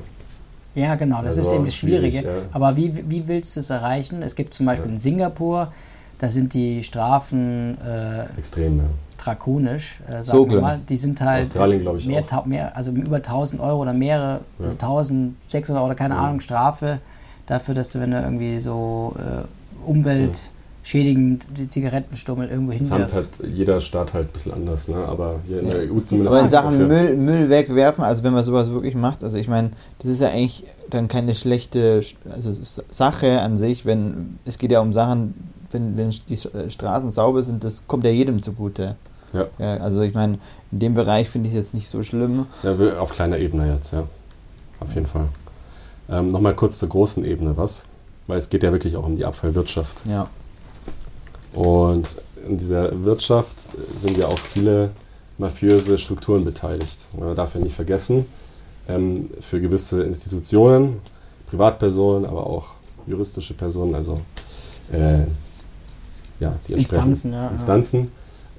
[0.76, 2.22] Ja, genau, das also ist eben das Schwierige.
[2.22, 2.30] Ja.
[2.52, 4.22] Aber wie, wie willst du es erreichen?
[4.22, 4.94] Es gibt zum Beispiel ja.
[4.94, 5.72] in Singapur,
[6.18, 8.84] da sind die Strafen äh, extrem, ja
[9.16, 10.80] drakonisch, äh, sagen so wir mal.
[10.88, 14.64] Die sind halt Australien, glaube ich, mehr, mehr, also über 1000 Euro oder mehrere, ja.
[14.64, 16.16] also 1600 oder keine.
[16.16, 17.00] Ahnung, Strafe
[17.46, 19.90] dafür, dass du, wenn du irgendwie so äh,
[20.86, 23.16] umweltschädigend die Zigarettenstummel irgendwo hinwirfst.
[23.16, 24.96] Das hat jeder Staat halt ein bisschen anders, ne?
[24.96, 26.28] aber hier in der EU zumindest.
[26.28, 29.70] Aber in Sachen Müll, Müll wegwerfen, also wenn man sowas wirklich macht, also ich meine,
[29.98, 32.52] das ist ja eigentlich dann keine schlechte also
[32.88, 35.34] Sache an sich, wenn es geht ja um Sachen,
[35.72, 38.94] wenn, wenn die Straßen sauber sind, das kommt ja jedem zugute.
[39.32, 39.46] Ja.
[39.58, 40.38] ja also ich meine,
[40.70, 42.46] in dem Bereich finde ich es jetzt nicht so schlimm.
[42.62, 44.04] Ja, auf kleiner Ebene jetzt, ja.
[44.78, 45.26] Auf jeden Fall.
[46.08, 47.84] Ähm, Nochmal kurz zur großen Ebene was,
[48.28, 50.02] weil es geht ja wirklich auch um die Abfallwirtschaft.
[50.08, 50.28] Ja.
[51.56, 52.16] Und
[52.46, 53.56] in dieser Wirtschaft
[53.98, 54.90] sind ja auch viele
[55.38, 56.98] mafiöse Strukturen beteiligt.
[57.18, 58.26] Man darf ja nicht vergessen,
[58.88, 61.00] ähm, für gewisse Institutionen,
[61.46, 62.74] Privatpersonen, aber auch
[63.06, 64.20] juristische Personen, also
[64.92, 65.20] äh,
[66.40, 68.10] ja, die Instanzen, ja, Instanzen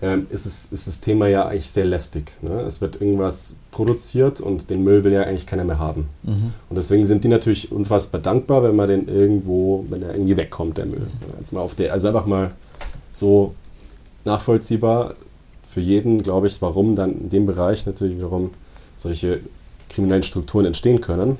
[0.01, 2.31] ähm, ist, es, ist das Thema ja eigentlich sehr lästig.
[2.41, 2.61] Ne?
[2.61, 6.07] Es wird irgendwas produziert und den Müll will ja eigentlich keiner mehr haben.
[6.23, 6.53] Mhm.
[6.69, 10.77] Und deswegen sind die natürlich unfassbar dankbar, wenn man den irgendwo, wenn er irgendwie wegkommt,
[10.77, 11.07] der Müll.
[11.39, 12.51] Jetzt mal auf der, also einfach mal
[13.11, 13.55] so
[14.23, 15.15] nachvollziehbar
[15.67, 18.51] für jeden, glaube ich, warum dann in dem Bereich natürlich warum
[18.95, 19.39] solche
[19.89, 21.37] kriminellen Strukturen entstehen können,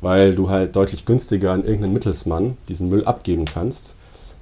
[0.00, 3.94] weil du halt deutlich günstiger an irgendeinen Mittelsmann diesen Müll abgeben kannst.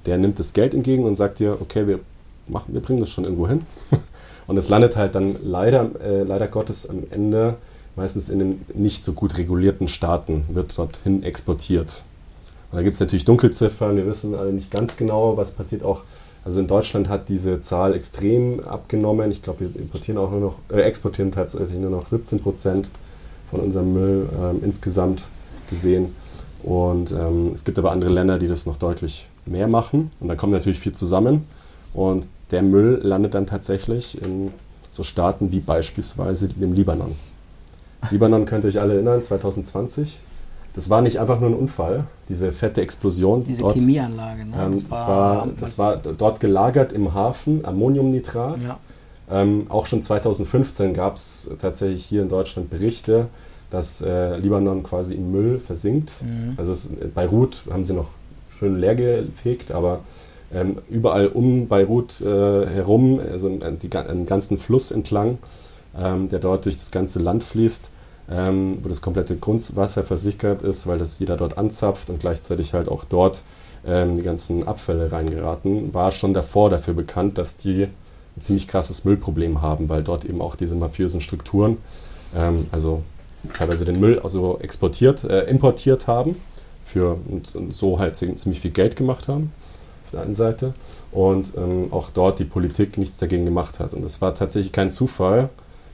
[0.05, 1.99] Der nimmt das Geld entgegen und sagt dir, okay, wir
[2.49, 3.61] machen, wir bringen das schon irgendwo hin.
[4.47, 7.57] Und es landet halt dann leider, äh, leider Gottes am Ende
[7.95, 12.03] meistens in den nicht so gut regulierten Staaten, wird dorthin exportiert.
[12.71, 16.03] Und da gibt es natürlich Dunkelziffern, wir wissen alle nicht ganz genau, was passiert auch.
[16.45, 19.29] Also in Deutschland hat diese Zahl extrem abgenommen.
[19.31, 22.89] Ich glaube, wir importieren auch nur noch, äh, exportieren tatsächlich nur noch 17 Prozent
[23.51, 25.25] von unserem Müll äh, insgesamt
[25.69, 26.15] gesehen.
[26.63, 30.11] Und ähm, es gibt aber andere Länder, die das noch deutlich mehr machen.
[30.19, 31.45] Und da kommt natürlich viel zusammen.
[31.93, 34.51] Und der Müll landet dann tatsächlich in
[34.91, 37.15] so Staaten wie beispielsweise dem Libanon.
[38.11, 40.19] Libanon könnt ihr euch alle erinnern, 2020.
[40.73, 43.43] Das war nicht einfach nur ein Unfall, diese fette Explosion.
[43.43, 44.55] Diese dort, Chemieanlage, ne?
[44.57, 48.61] Ähm, das, war, das, war, das war dort gelagert im Hafen, Ammoniumnitrat.
[48.61, 48.79] Ja.
[49.31, 53.27] Ähm, auch schon 2015 gab es tatsächlich hier in Deutschland Berichte,
[53.69, 56.13] dass äh, Libanon quasi im Müll versinkt.
[56.23, 56.53] Mhm.
[56.57, 58.09] Also es, Beirut haben sie noch
[58.57, 60.01] schön leer gefegt, aber
[60.53, 65.37] ähm, überall um Beirut äh, herum, also einen ganzen Fluss entlang,
[65.97, 67.91] ähm, der dort durch das ganze Land fließt,
[68.31, 72.87] ähm, wo das komplette Grundwasser versickert ist, weil das jeder dort anzapft und gleichzeitig halt
[72.87, 73.43] auch dort
[73.85, 79.05] ähm, die ganzen Abfälle reingeraten, war schon davor dafür bekannt, dass die ein ziemlich krasses
[79.05, 81.77] Müllproblem haben, weil dort eben auch diese mafiösen Strukturen,
[82.35, 83.03] ähm, also
[83.53, 86.35] teilweise den Müll also exportiert, äh, importiert haben
[86.85, 89.51] für, und, und so halt ziemlich viel Geld gemacht haben
[90.13, 90.73] der einen Seite
[91.11, 93.93] und ähm, auch dort die Politik nichts dagegen gemacht hat.
[93.93, 95.49] Und es war tatsächlich kein Zufall,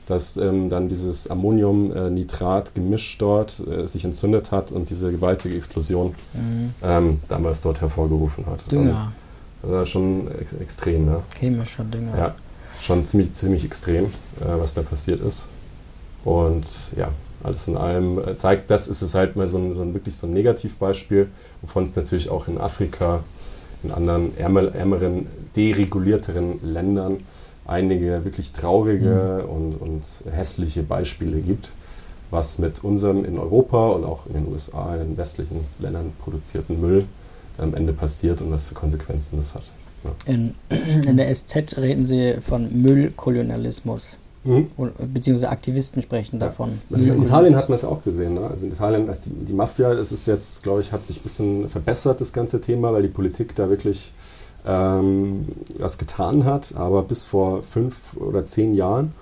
[0.06, 6.74] dass ähm, dann dieses Ammoniumnitrat-Gemisch dort äh, sich entzündet hat und diese gewaltige Explosion mhm.
[6.82, 8.70] ähm, damals dort hervorgerufen hat.
[8.70, 9.12] Dünger.
[9.62, 11.22] Und das war schon ex extrem, ne?
[11.38, 12.16] Chemischer Dünger.
[12.16, 12.34] Ja,
[12.80, 14.10] schon ziemlich, ziemlich extrem, äh,
[14.44, 15.46] was da passiert ist.
[16.24, 17.10] Und ja,
[17.42, 20.16] alles in allem äh, zeigt, das ist es halt mal so ein, so ein wirklich
[20.16, 21.28] so ein Negativbeispiel,
[21.62, 23.24] wovon es natürlich auch in Afrika
[23.82, 27.18] in anderen ärmer, ärmeren, deregulierteren Ländern
[27.66, 29.50] einige wirklich traurige mhm.
[29.50, 31.72] und, und hässliche Beispiele gibt,
[32.30, 36.80] was mit unserem in Europa und auch in den USA, in den westlichen Ländern produzierten
[36.80, 37.06] Müll
[37.58, 39.70] am Ende passiert und was für Konsequenzen das hat.
[40.04, 40.32] Ja.
[40.32, 40.54] In,
[41.06, 44.18] in der SZ reden Sie von Müllkolonialismus.
[44.46, 44.68] Mhm.
[45.12, 46.80] Beziehungsweise Aktivisten sprechen davon.
[46.90, 46.98] Ja.
[46.98, 48.34] In Italien hat man es auch gesehen.
[48.34, 48.46] Ne?
[48.48, 51.22] Also in Italien, also die, die Mafia, das ist jetzt, glaube ich, hat sich ein
[51.22, 54.12] bisschen verbessert, das ganze Thema, weil die Politik da wirklich
[54.66, 55.46] ähm,
[55.78, 56.74] was getan hat.
[56.76, 59.12] Aber bis vor fünf oder zehn Jahren,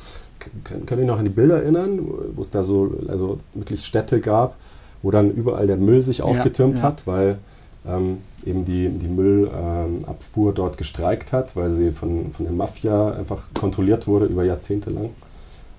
[0.64, 2.00] könnt ihr noch an die Bilder erinnern,
[2.34, 4.56] wo es da so also wirklich Städte gab,
[5.02, 6.88] wo dann überall der Müll sich aufgetürmt ja, ja.
[6.88, 7.38] hat, weil
[7.86, 13.12] ähm, eben die, die Müllabfuhr ähm, dort gestreikt hat, weil sie von, von der Mafia
[13.12, 15.10] einfach kontrolliert wurde über Jahrzehnte lang.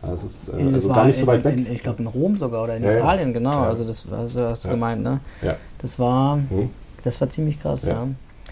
[0.02, 1.58] Das ist äh, also gar nicht so weit weg.
[1.58, 3.62] In, ich glaube in Rom sogar oder in ja, Italien, genau.
[3.62, 5.20] Also das also hast du gemeint, ne?
[5.42, 5.56] Ja.
[5.80, 6.70] Das war, hm.
[7.04, 8.08] das war ziemlich krass, ja.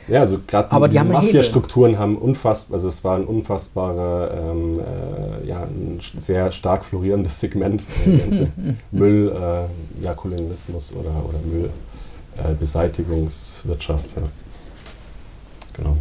[0.07, 5.47] Ja, also gerade die, die Mafia-Strukturen haben unfassbar, also es war ein unfassbarer, ähm, äh,
[5.47, 8.47] ja, ein sehr stark florierendes Segment, äh,
[8.91, 11.39] Müll, äh, ja, Kolonialismus oder, oder
[12.41, 14.23] Müllbeseitigungswirtschaft, ja.
[15.77, 15.97] Genau.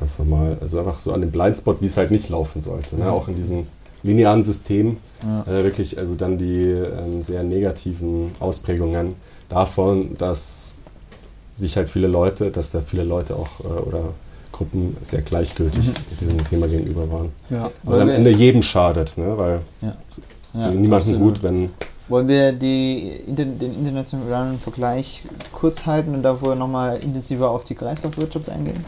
[0.00, 2.96] Also mal, also einfach so an dem Blindspot, wie es halt nicht laufen sollte.
[2.96, 3.10] Ne?
[3.10, 3.66] Auch in diesem
[4.02, 5.42] linearen System ja.
[5.42, 9.16] äh, wirklich also dann die ähm, sehr negativen Ausprägungen
[9.50, 10.74] davon, dass
[11.52, 14.14] sich halt viele Leute, dass da viele Leute auch äh, oder
[14.52, 15.94] Gruppen sehr gleichgültig mhm.
[16.20, 17.32] diesem Thema gegenüber waren.
[17.50, 17.70] Ja.
[17.82, 19.36] Was am Ende jedem schadet, ne?
[19.36, 19.96] weil ja.
[20.10, 21.70] es ja, niemandem gut, wenn.
[22.10, 28.50] Wollen wir die, den internationalen Vergleich kurz halten und davor nochmal intensiver auf die Kreislaufwirtschaft
[28.50, 28.84] eingehen?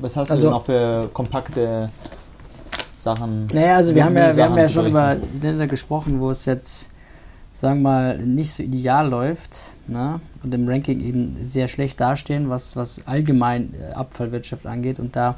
[0.00, 1.88] Was hast also, du noch für kompakte
[2.98, 3.46] Sachen?
[3.52, 6.90] Naja, also wir haben ja, wir haben ja schon über Länder gesprochen, wo es jetzt,
[7.52, 10.20] sagen wir mal, nicht so ideal läuft ne?
[10.42, 14.98] und im Ranking eben sehr schlecht dastehen, was, was allgemein äh, Abfallwirtschaft angeht.
[14.98, 15.36] Und da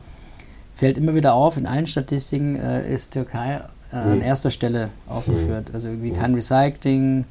[0.75, 3.61] fällt immer wieder auf, in allen Statistiken äh, ist Türkei
[4.05, 5.71] äh, an erster Stelle aufgeführt.
[5.73, 7.25] Also irgendwie kein Recycling,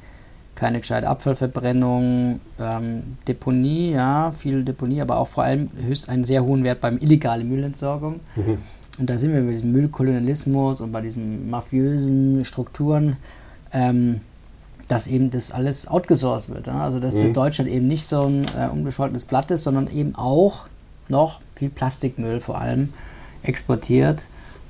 [0.54, 6.44] keine gescheite Abfallverbrennung, ähm, Deponie, ja, viel Deponie, aber auch vor allem höchst einen sehr
[6.44, 8.20] hohen Wert beim illegalen Müllentsorgung.
[8.36, 8.58] Mhm.
[8.98, 13.16] Und da sind wir bei diesem Müllkolonialismus und bei diesen mafiösen Strukturen.
[13.72, 14.20] Ähm,
[14.88, 16.68] dass eben das alles outgesourced wird.
[16.68, 16.82] Ja?
[16.82, 17.22] Also dass, mhm.
[17.22, 20.66] dass, Deutschland eben nicht so ein äh, unbescholtenes Blatt ist, sondern eben auch
[21.08, 22.92] noch viel Plastikmüll vor allem
[23.42, 24.26] exportiert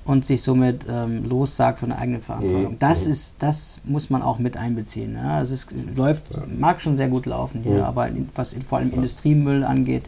[0.07, 2.73] und sich somit ähm, lossagt von der eigenen Verantwortung.
[2.73, 2.79] Mhm.
[2.79, 3.13] Das mhm.
[3.13, 5.15] ist, das muss man auch mit einbeziehen.
[5.15, 5.37] Ja?
[5.37, 6.43] Also es läuft, ja.
[6.49, 7.83] mag schon sehr gut laufen hier, mhm.
[7.83, 10.05] aber was vor allem Industriemüll angeht,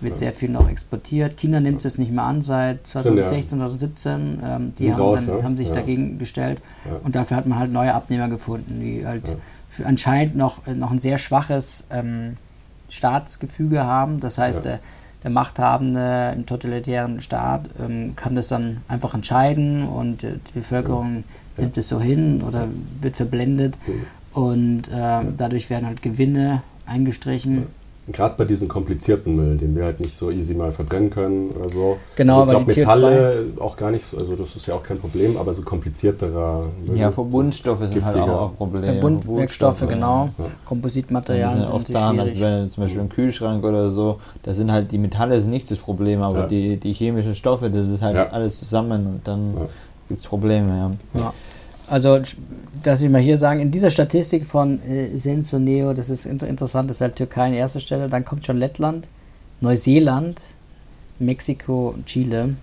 [0.00, 0.18] wird ja.
[0.18, 1.36] sehr viel noch exportiert.
[1.36, 4.42] China nimmt es nicht mehr an seit 2016, 2017.
[4.44, 5.42] Ähm, die haben, raus, dann, ne?
[5.44, 5.74] haben sich ja.
[5.74, 6.98] dagegen gestellt ja.
[7.02, 9.32] und dafür hat man halt neue Abnehmer gefunden, die halt
[9.70, 12.36] für anscheinend noch, äh, noch ein sehr schwaches ähm,
[12.88, 14.20] Staatsgefüge haben.
[14.20, 14.80] Das heißt, der
[15.30, 21.24] Machthabende im totalitären Staat ähm, kann das dann einfach entscheiden und äh, die Bevölkerung
[21.56, 22.68] nimmt es so hin oder
[23.00, 23.78] wird verblendet.
[24.32, 27.66] Und äh, dadurch werden halt Gewinne eingestrichen
[28.12, 31.68] gerade bei diesem komplizierten Müll, den wir halt nicht so easy mal verbrennen können oder
[31.68, 31.98] so.
[32.14, 34.98] Genau, also ich glaube Metalle auch gar nicht so, also das ist ja auch kein
[34.98, 36.96] Problem, aber so komplizierterer Müll.
[36.96, 38.84] Ja, Verbundstoffe sind halt auch ein Problem.
[38.84, 40.30] Verbundwerkstoffe, genau.
[40.38, 40.44] Ja.
[40.64, 44.92] Kompositmaterialien sind oft Sachen, also wenn zum Beispiel im Kühlschrank oder so, da sind halt
[44.92, 46.46] die Metalle sind nicht das Problem, aber ja.
[46.46, 48.28] die, die chemischen Stoffe, das ist halt ja.
[48.28, 49.68] alles zusammen und dann ja.
[50.08, 50.96] gibt es Probleme.
[51.14, 51.32] Ja.
[51.88, 52.20] Also,
[52.82, 56.90] dass ich mal hier sagen, in dieser Statistik von äh, Sensoneo, das ist inter interessant,
[56.90, 59.08] das ist halt Türkei an erster Stelle, dann kommt schon Lettland,
[59.60, 60.40] Neuseeland,
[61.18, 62.54] Mexiko Chile.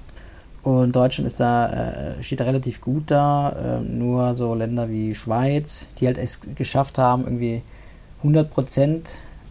[0.63, 3.49] Und Deutschland ist da, äh, steht da relativ gut da.
[3.49, 7.61] Äh, nur so Länder wie Schweiz, die halt es geschafft haben, irgendwie
[8.23, 9.01] 100%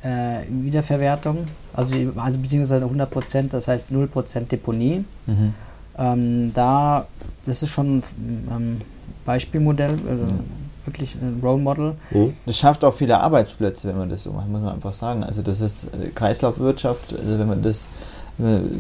[0.03, 5.05] äh, Wiederverwertung, also, also beziehungsweise 100%, das heißt 0% Deponie.
[5.27, 5.55] Mhm.
[5.99, 7.07] Ähm, da,
[7.45, 8.03] das ist schon
[8.51, 8.79] ähm,
[9.25, 10.41] Beispielmodell, also mhm.
[10.85, 11.95] wirklich ein Role Model.
[12.11, 12.35] Mhm.
[12.47, 15.25] Das schafft auch viele Arbeitsplätze, wenn man das so macht, muss man einfach sagen.
[15.25, 17.89] Also das ist äh, Kreislaufwirtschaft, also wenn man das,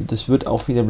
[0.08, 0.82] das wird auch viele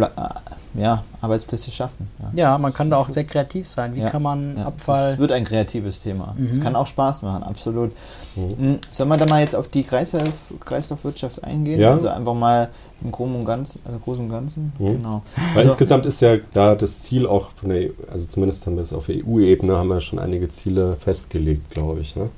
[0.75, 2.09] ja, Arbeitsplätze schaffen.
[2.19, 2.51] Ja.
[2.51, 2.59] ja.
[2.59, 3.95] man kann da auch sehr kreativ sein.
[3.95, 5.11] Wie ja, kann man ja, Abfall...
[5.11, 6.35] Das wird ein kreatives Thema.
[6.51, 6.63] Es mhm.
[6.63, 7.93] kann auch Spaß machen, absolut.
[8.37, 8.59] Mhm.
[8.59, 10.29] Hm, sollen wir da mal jetzt auf die Kreislauf,
[10.65, 11.81] Kreislaufwirtschaft eingehen?
[11.81, 11.93] Ja.
[11.93, 12.71] Also einfach mal
[13.03, 14.93] im Großen und Ganzen, also Großen und Ganzen, mhm.
[14.97, 15.23] genau.
[15.55, 18.83] Weil also, insgesamt ist ja da das Ziel auch, von der, also zumindest haben wir
[18.83, 22.31] es auf EU-Ebene, haben wir schon einige Ziele festgelegt, glaube ich, ne?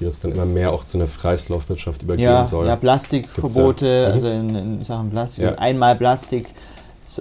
[0.00, 2.66] wie das dann immer mehr auch zu einer Kreislaufwirtschaft übergehen ja, soll.
[2.66, 4.08] Ja, Plastikverbote, ja.
[4.08, 4.14] Mhm.
[4.14, 5.50] also in, in, Sachen Plastik, ja.
[5.50, 6.46] also einmal Plastik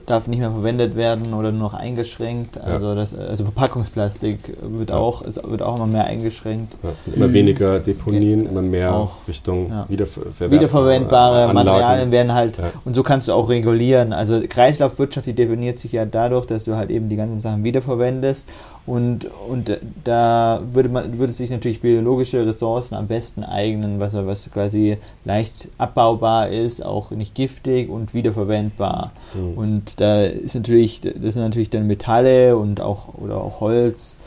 [0.06, 2.60] darf nicht mehr verwendet werden oder nur noch eingeschränkt.
[2.60, 6.74] Also, das, also Verpackungsplastik wird, auch, wird auch immer mehr eingeschränkt.
[6.84, 7.34] Ja, immer mhm.
[7.34, 9.86] weniger Deponien, immer mehr auch, Richtung ja.
[9.90, 12.66] wiederver wiederverwendbare Materialien werden halt, ja.
[12.86, 14.14] und so kannst du auch regulieren.
[14.14, 18.48] Also Kreislaufwirtschaft, die definiert sich ja dadurch, dass du halt eben die ganzen Sachen wiederverwendest
[18.86, 19.72] und, und
[20.04, 25.68] da würde man würde sich natürlich biologische Ressourcen am besten eignen, was, was quasi leicht
[25.78, 29.12] abbaubar ist, auch nicht giftig und wiederverwendbar.
[29.36, 29.58] Mhm.
[29.58, 34.18] Und da ist natürlich, das sind natürlich dann Metalle und auch oder auch Holz.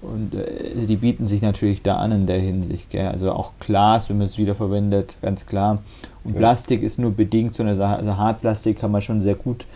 [0.00, 2.90] Und äh, die bieten sich natürlich da an in der Hinsicht.
[2.90, 3.08] Gell?
[3.08, 5.78] Also auch Glas, wenn man es wiederverwendet, ganz klar.
[6.24, 6.38] Und ja.
[6.38, 7.96] Plastik ist nur bedingt so eine Sache.
[7.96, 9.66] Also Hartplastik kann man schon sehr gut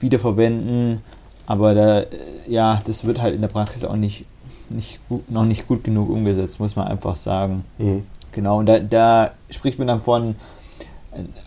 [0.00, 1.02] wiederverwenden.
[1.48, 2.02] Aber da,
[2.46, 4.26] ja, das wird halt in der Praxis auch nicht,
[4.68, 7.64] nicht gut, noch nicht gut genug umgesetzt, muss man einfach sagen.
[7.78, 8.04] Mhm.
[8.32, 10.34] Genau, und da, da spricht man dann von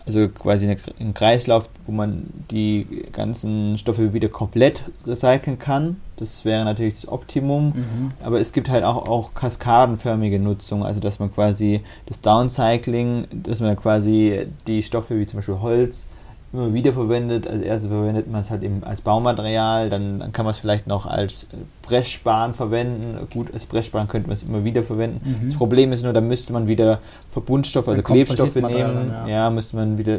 [0.04, 6.00] also quasi ein Kreislauf, wo man die ganzen Stoffe wieder komplett recyceln kann.
[6.16, 7.66] Das wäre natürlich das Optimum.
[7.68, 8.10] Mhm.
[8.24, 13.60] Aber es gibt halt auch, auch kaskadenförmige Nutzung, also dass man quasi das Downcycling, dass
[13.60, 16.08] man quasi die Stoffe wie zum Beispiel Holz
[16.52, 17.46] immer wieder verwendet.
[17.46, 20.86] Als erstes verwendet man es halt eben als Baumaterial, dann, dann kann man es vielleicht
[20.86, 21.46] noch als
[21.82, 23.16] Brechsparen verwenden.
[23.32, 25.20] Gut, als Brechsparen könnte man es immer wieder verwenden.
[25.24, 25.48] Mhm.
[25.48, 29.10] Das Problem ist nur, da müsste man wieder Verbundstoffe, also Klebstoffe nehmen.
[29.10, 29.28] ja.
[29.28, 29.50] ja.
[29.50, 30.18] müsste man wieder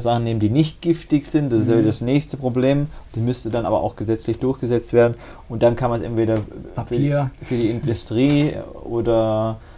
[0.00, 1.52] Sachen nehmen, die nicht giftig sind.
[1.52, 1.66] Das mhm.
[1.66, 2.86] ist ja das nächste Problem.
[3.14, 5.14] Die müsste dann aber auch gesetzlich durchgesetzt werden.
[5.48, 6.38] Und dann kann man es entweder
[6.74, 7.30] Papier.
[7.38, 9.75] Für, für die Industrie oder äh,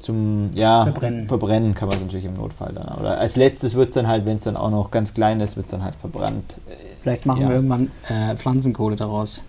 [0.00, 1.28] zum ja, verbrennen.
[1.28, 2.88] verbrennen kann man es natürlich im Notfall dann.
[2.98, 5.56] Oder als letztes wird es dann halt, wenn es dann auch noch ganz klein ist,
[5.56, 6.54] wird es dann halt verbrannt.
[7.02, 7.48] Vielleicht machen ja.
[7.48, 9.42] wir irgendwann äh, Pflanzenkohle daraus.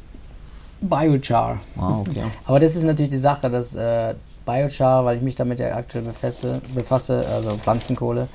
[0.82, 1.60] Biochar.
[1.78, 2.24] Ah, okay.
[2.46, 6.04] Aber das ist natürlich die Sache, dass äh, Biochar, weil ich mich damit ja aktuell
[6.04, 8.28] befasse, befasse also Pflanzenkohle,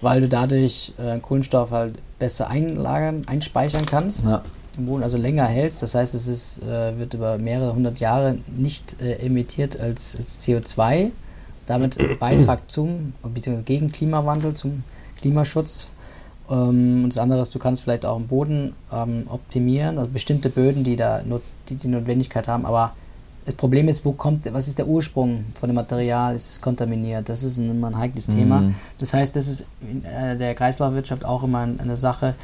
[0.00, 4.26] weil du dadurch äh, Kohlenstoff halt besser einlagern, einspeichern kannst.
[4.26, 4.42] Ja
[4.76, 5.82] im Boden also länger hältst.
[5.82, 10.40] Das heißt, es ist, äh, wird über mehrere hundert Jahre nicht äh, emittiert als, als
[10.46, 11.10] CO2.
[11.66, 14.84] Damit Beitrag zum, beziehungsweise gegen Klimawandel, zum
[15.20, 15.90] Klimaschutz.
[16.50, 20.50] Ähm, und das andere ist, du kannst vielleicht auch im Boden ähm, optimieren, also bestimmte
[20.50, 22.92] Böden, die da not, die, die Notwendigkeit haben, aber
[23.44, 26.34] das Problem ist, wo kommt, was ist der Ursprung von dem Material?
[26.36, 27.28] Ist es kontaminiert?
[27.28, 28.32] Das ist immer ein heikles mhm.
[28.32, 28.62] Thema.
[28.98, 32.34] Das heißt, das ist in äh, der Kreislaufwirtschaft auch immer eine Sache,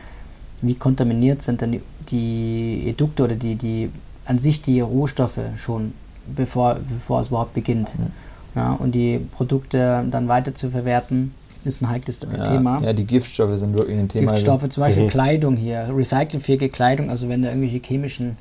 [0.63, 3.91] wie kontaminiert sind denn die, die Edukte oder die, die
[4.25, 5.93] an sich die Rohstoffe schon,
[6.27, 7.99] bevor, bevor es überhaupt beginnt.
[7.99, 8.07] Mhm.
[8.55, 12.81] Ja, und die Produkte dann weiter zu verwerten, ist ein heikles ja, Thema.
[12.83, 14.33] Ja, die Giftstoffe sind wirklich ein Thema.
[14.33, 15.09] Giftstoffe, zum Beispiel mhm.
[15.09, 18.37] Kleidung hier, recycelfähige Kleidung, also wenn da irgendwelche chemischen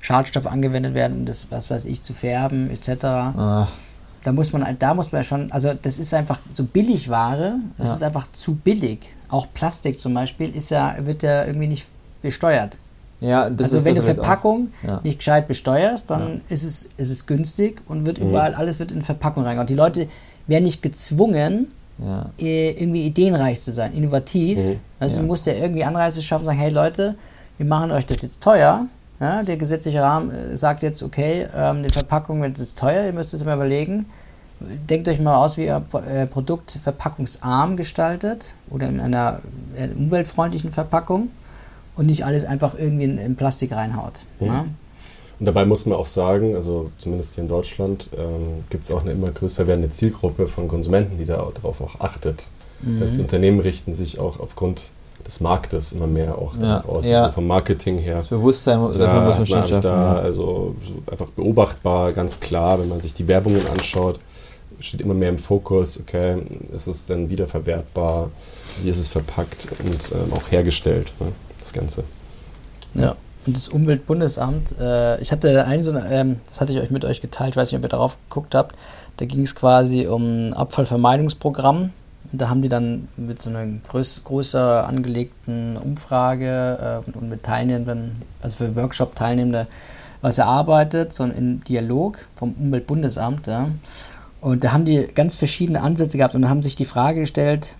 [0.00, 3.04] Schadstoffe angewendet werden, um das, was weiß ich, zu färben, etc.
[3.04, 3.68] Ach.
[4.22, 7.94] Da muss man, da muss man schon, also das ist einfach so Billigware, das ja.
[7.96, 11.86] ist einfach zu billig auch Plastik zum Beispiel ist ja, wird ja irgendwie nicht
[12.22, 12.78] besteuert.
[13.20, 15.00] Ja, das also wenn du Verpackung ja.
[15.02, 16.40] nicht gescheit besteuerst, dann ja.
[16.50, 18.28] ist, es, ist es günstig und wird mhm.
[18.28, 19.66] überall, alles wird in Verpackung reingehauen.
[19.66, 20.08] Die Leute
[20.46, 22.30] werden nicht gezwungen, ja.
[22.36, 24.58] irgendwie ideenreich zu sein, innovativ.
[24.58, 24.80] Mhm.
[25.00, 27.14] Also du musst ja irgendwie Anreize schaffen, sagen, hey Leute,
[27.56, 28.86] wir machen euch das jetzt teuer.
[29.18, 33.12] Ja, der gesetzliche Rahmen äh, sagt jetzt, okay, ähm, die Verpackung wird jetzt teuer, ihr
[33.12, 34.06] müsst es mal überlegen
[34.60, 39.40] denkt euch mal aus, wie ihr äh, Produkt verpackungsarm gestaltet oder in einer
[39.76, 41.30] äh, umweltfreundlichen Verpackung
[41.96, 44.20] und nicht alles einfach irgendwie in, in Plastik reinhaut.
[44.40, 44.46] Mhm.
[44.46, 44.66] Ja?
[45.38, 49.02] Und dabei muss man auch sagen, also zumindest hier in Deutschland ähm, gibt es auch
[49.02, 52.46] eine immer größer werdende Zielgruppe von Konsumenten, die darauf auch achtet.
[52.80, 53.00] Mhm.
[53.00, 54.90] Das heißt, die Unternehmen richten sich auch aufgrund
[55.24, 57.22] des Marktes immer mehr auch ja, aus, ja.
[57.22, 58.16] also vom Marketing her.
[58.16, 59.82] Das Bewusstsein also da, muss man schon schaffen.
[59.82, 60.74] Da, also
[61.10, 64.20] einfach beobachtbar, ganz klar, wenn man sich die Werbungen anschaut,
[64.80, 68.30] steht immer mehr im Fokus, okay, ist es denn wiederverwertbar,
[68.82, 72.04] wie ist es verpackt und ähm, auch hergestellt, ne, das Ganze.
[72.94, 73.16] Ja.
[73.46, 77.20] Und das Umweltbundesamt, äh, ich hatte einen so, ähm, das hatte ich euch mit euch
[77.20, 78.74] geteilt, ich weiß nicht, ob ihr darauf geguckt habt,
[79.18, 81.92] da ging es quasi um ein Abfallvermeidungsprogramm.
[82.32, 87.42] Und da haben die dann mit so einer größ, größer angelegten Umfrage äh, und mit
[87.42, 89.66] Teilnehmenden, also für Workshop-Teilnehmende,
[90.20, 93.46] was erarbeitet, so ein Dialog vom Umweltbundesamt.
[93.46, 93.68] Ja.
[94.40, 97.74] Und da haben die ganz verschiedene Ansätze gehabt und haben sich die Frage gestellt,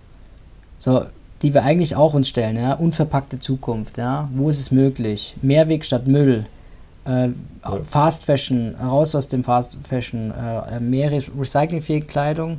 [0.78, 1.04] so,
[1.42, 5.36] die wir eigentlich auch uns stellen, ja, unverpackte Zukunft, ja, wo ist es möglich?
[5.42, 6.46] Mehrweg statt Müll,
[7.04, 7.28] äh,
[7.82, 12.58] Fast Fashion, raus aus dem Fast Fashion, äh, mehr recyclingfähige Kleidung,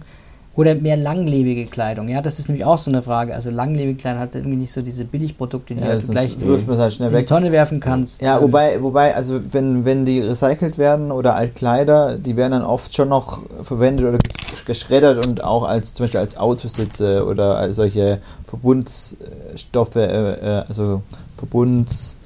[0.58, 3.36] oder mehr langlebige Kleidung, ja, das ist nämlich auch so eine Frage.
[3.36, 6.36] Also langlebige Kleidung hat irgendwie nicht so diese Billigprodukte, die ja, halt du gleich
[6.68, 7.28] halt schnell in weg.
[7.28, 8.24] die Tonne werfen kannst.
[8.24, 12.96] Ja, wobei, wobei, also wenn, wenn die recycelt werden oder Altkleider, die werden dann oft
[12.96, 14.18] schon noch verwendet oder
[14.66, 21.04] geschreddert und auch als zum Beispiel als Autositze oder als solche Verbundstoffe, äh, äh also
[21.38, 22.17] Verbunds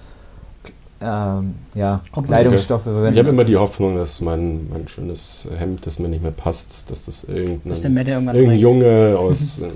[1.02, 3.14] ähm, ja, Kleidungsstoffe verwenden.
[3.14, 6.92] Ich habe immer die Hoffnung, dass mein, mein schönes Hemd, das mir nicht mehr passt,
[6.92, 9.70] dass das irgendein, irgendein Junge aus äh,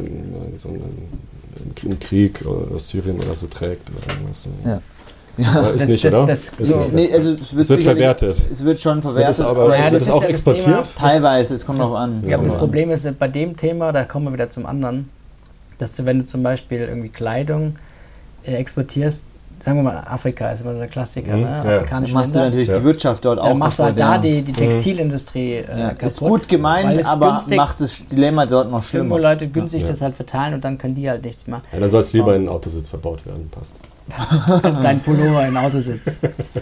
[0.57, 0.81] so einem,
[1.83, 4.43] im Krieg aus Syrien oder so trägt oder irgendwas.
[4.43, 4.49] So.
[4.65, 4.81] Ja.
[5.37, 6.25] Ja, ist das, nicht, das, oder?
[6.27, 8.37] Das, ist nee, also es wird, es wird verwertet.
[8.51, 9.41] Es wird schon verwertet.
[9.41, 10.85] aber, aber ja, wird es auch ja exportiert?
[10.97, 12.19] Teilweise, es kommt noch an.
[12.21, 15.09] Ich glaube, das Problem ist bei dem Thema, da kommen wir wieder zum anderen,
[15.77, 17.75] dass du, wenn du zum Beispiel irgendwie Kleidung
[18.45, 19.27] äh, exportierst,
[19.59, 21.61] sagen wir mal, Afrika ist immer der Klassiker, mhm, ne?
[21.65, 21.77] Ja.
[21.77, 22.39] Afrikanische Machst Länder.
[22.39, 22.77] du natürlich ja.
[22.77, 23.47] die Wirtschaft dort auch.
[23.47, 24.57] Dann machst du halt da die, die mhm.
[24.57, 25.87] Textilindustrie äh, ja.
[25.89, 26.03] kaputt.
[26.03, 29.03] Ist gut gemeint, aber günstig, macht das Dilemma dort noch schlimmer.
[29.03, 31.63] Irgendwo Leute günstig das halt verteilen und dann können die halt nichts machen.
[31.71, 33.75] Ja, dann soll es lieber in einen Autositz verbaut werden, passt.
[34.83, 36.15] Dein Pullover im Autositz.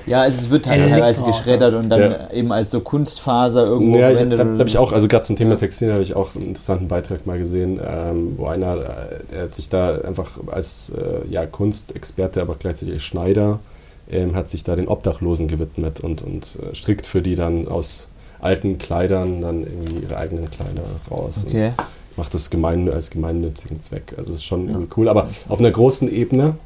[0.06, 2.32] Ja, es wird halt teilweise geschreddert und dann ja.
[2.32, 4.40] eben als so Kunstfaser irgendwo ja, verwendet.
[4.40, 6.88] Da, da habe ich auch, also gerade zum Thema Textil habe ich auch einen interessanten
[6.88, 8.86] Beitrag mal gesehen, ähm, wo einer, äh,
[9.32, 13.60] der hat sich da einfach als äh, ja, Kunstexperte, aber gleichzeitig Schneider,
[14.10, 18.10] ähm, hat sich da den Obdachlosen gewidmet und, und äh, strickt für die dann aus
[18.40, 21.46] alten Kleidern dann irgendwie ihre eigenen Kleider raus.
[21.48, 21.72] Okay.
[22.18, 24.14] Macht das gemein, als gemeinnützigen Zweck.
[24.18, 24.80] Also ist schon ja.
[24.98, 25.08] cool.
[25.10, 26.58] Aber auf einer großen Ebene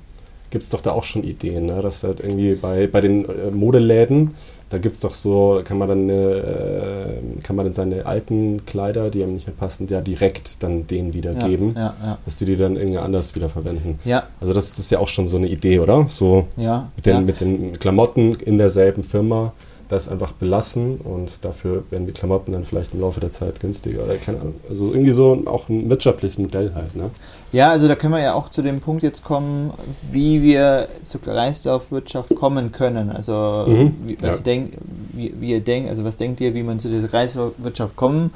[0.49, 1.81] gibt es doch da auch schon Ideen, ne?
[1.81, 4.33] dass halt irgendwie bei, bei den äh, Modeläden,
[4.69, 9.09] da gibt es doch so, kann man dann äh, kann man dann seine alten Kleider,
[9.09, 12.17] die einem nicht mehr passen, ja direkt dann denen wiedergeben, ja, ja, ja.
[12.25, 13.99] dass die die dann irgendwie anders wiederverwenden.
[14.03, 14.23] Ja.
[14.41, 16.05] Also das, das, ist ja auch schon so eine Idee, oder?
[16.09, 19.53] So ja, mit, den, mit den Klamotten in derselben Firma
[19.89, 24.03] das einfach belassen und dafür werden die Klamotten dann vielleicht im Laufe der Zeit günstiger
[24.03, 24.55] oder keine Ahnung.
[24.69, 27.09] Also irgendwie so auch ein wirtschaftliches Modell halt, ne?
[27.53, 29.71] Ja, also da können wir ja auch zu dem Punkt jetzt kommen,
[30.11, 33.09] wie wir zur Kreislaufwirtschaft kommen können.
[33.09, 34.43] Also mhm, wie, was ja.
[34.43, 34.73] denk,
[35.13, 38.33] wie, wie ihr denkt, also was denkt ihr, wie man zu dieser Kreislaufwirtschaft kommen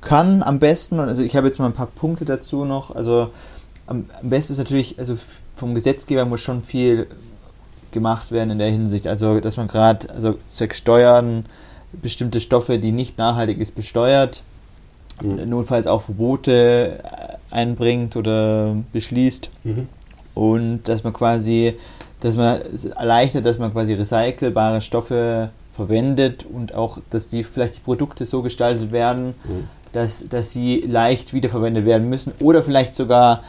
[0.00, 1.00] kann am besten?
[1.00, 2.94] Und also ich habe jetzt mal ein paar Punkte dazu noch.
[2.94, 3.30] Also
[3.86, 5.16] am, am besten ist natürlich, also
[5.56, 7.08] vom Gesetzgeber muss schon viel
[7.90, 9.06] gemacht werden in der Hinsicht.
[9.06, 11.46] Also, dass man gerade, also zwecks Steuern,
[11.92, 14.42] bestimmte Stoffe, die nicht nachhaltig ist, besteuert,
[15.22, 15.48] mhm.
[15.48, 17.00] notfalls auch Verbote
[17.56, 19.50] einbringt oder beschließt.
[19.64, 19.88] Mhm.
[20.34, 21.74] Und dass man quasi,
[22.20, 22.60] dass man
[22.96, 28.42] erleichtert, dass man quasi recycelbare Stoffe verwendet und auch, dass die vielleicht die Produkte so
[28.42, 29.68] gestaltet werden, mhm.
[29.92, 33.42] dass, dass sie leicht wiederverwendet werden müssen oder vielleicht sogar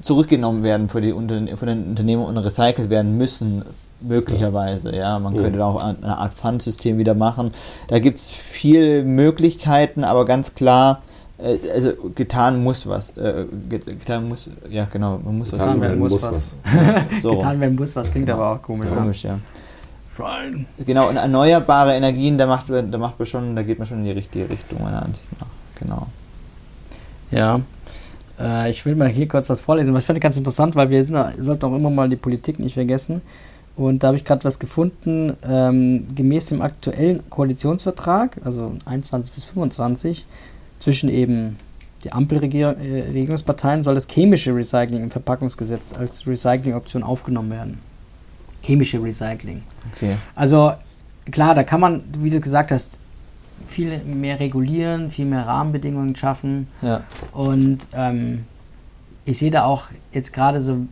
[0.00, 1.12] zurückgenommen werden von, die,
[1.56, 3.62] von den Unternehmen und recycelt werden müssen
[4.00, 4.94] möglicherweise.
[4.94, 7.52] Ja, man könnte auch eine Art Pfandsystem wieder machen.
[7.88, 11.02] Da gibt es viele Möglichkeiten, aber ganz klar,
[11.38, 13.16] also getan muss was.
[13.16, 15.80] Äh, getan muss, ja genau, man muss getan was.
[15.80, 16.32] Werden muss, was.
[16.32, 16.54] was.
[17.22, 17.36] so.
[17.36, 18.38] Getan werden muss was, klingt genau.
[18.38, 18.88] aber auch komisch.
[18.88, 19.38] Komisch, ja.
[20.84, 24.04] Genau, und erneuerbare Energien, da macht, da macht man schon, da geht man schon in
[24.04, 25.46] die richtige Richtung, meiner Ansicht nach.
[25.76, 26.08] Genau.
[27.30, 27.60] Ja.
[28.38, 31.02] Äh, ich will mal hier kurz was vorlesen, aber ich finde ganz interessant, weil wir,
[31.04, 33.22] sind, wir sollten auch immer mal die Politik nicht vergessen.
[33.76, 39.44] Und da habe ich gerade was gefunden, ähm, gemäß dem aktuellen Koalitionsvertrag, also 21 bis
[39.44, 40.26] 25,
[40.78, 41.56] zwischen eben
[42.04, 47.80] die Ampelregierungsparteien soll das chemische Recycling im Verpackungsgesetz als Recyclingoption aufgenommen werden.
[48.62, 49.62] Chemische Recycling.
[49.94, 50.14] Okay.
[50.34, 50.72] Also
[51.30, 53.00] klar, da kann man, wie du gesagt hast,
[53.66, 56.68] viel mehr regulieren, viel mehr Rahmenbedingungen schaffen.
[56.82, 57.02] Ja.
[57.32, 58.44] Und ähm,
[59.24, 60.86] ich sehe da auch jetzt gerade so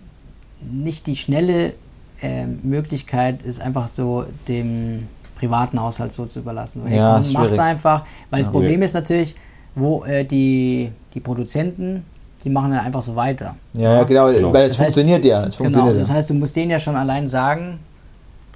[0.60, 1.74] nicht die schnelle
[2.22, 5.06] äh, Möglichkeit ist einfach so dem
[5.36, 6.82] privaten Haushalt so zu überlassen.
[6.86, 8.44] Hey, ja, macht es einfach, weil ja.
[8.44, 9.34] das Problem ist natürlich,
[9.76, 12.04] wo äh, die, die Produzenten,
[12.42, 13.54] die machen dann einfach so weiter.
[13.74, 15.46] Ja, ja genau, genau, weil es das funktioniert heißt, ja.
[15.46, 17.78] Es genau, funktioniert das heißt, du musst denen ja schon allein sagen,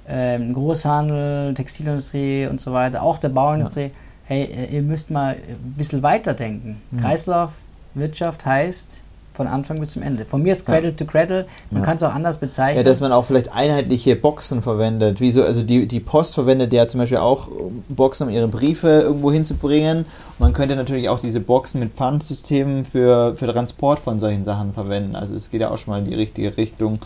[0.07, 3.89] äh, Großhandel, Textilindustrie und so weiter, auch der Bauindustrie, ja.
[4.25, 6.81] hey, äh, ihr müsst mal ein bisschen weiterdenken.
[6.89, 7.01] Mhm.
[7.01, 9.03] Kreislaufwirtschaft heißt,
[9.33, 10.25] von Anfang bis zum Ende.
[10.25, 10.95] Von mir ist Cradle ja.
[10.95, 11.85] to Cradle, man ja.
[11.85, 12.77] kann es auch anders bezeichnen.
[12.77, 15.21] Ja, dass man auch vielleicht einheitliche Boxen verwendet.
[15.21, 17.49] Wie so, also die, die Post verwendet ja zum Beispiel auch
[17.89, 20.05] Boxen, um ihre Briefe irgendwo hinzubringen.
[20.39, 25.15] man könnte natürlich auch diese Boxen mit Pfandsystemen für, für Transport von solchen Sachen verwenden.
[25.15, 26.99] Also es geht ja auch schon mal in die richtige Richtung.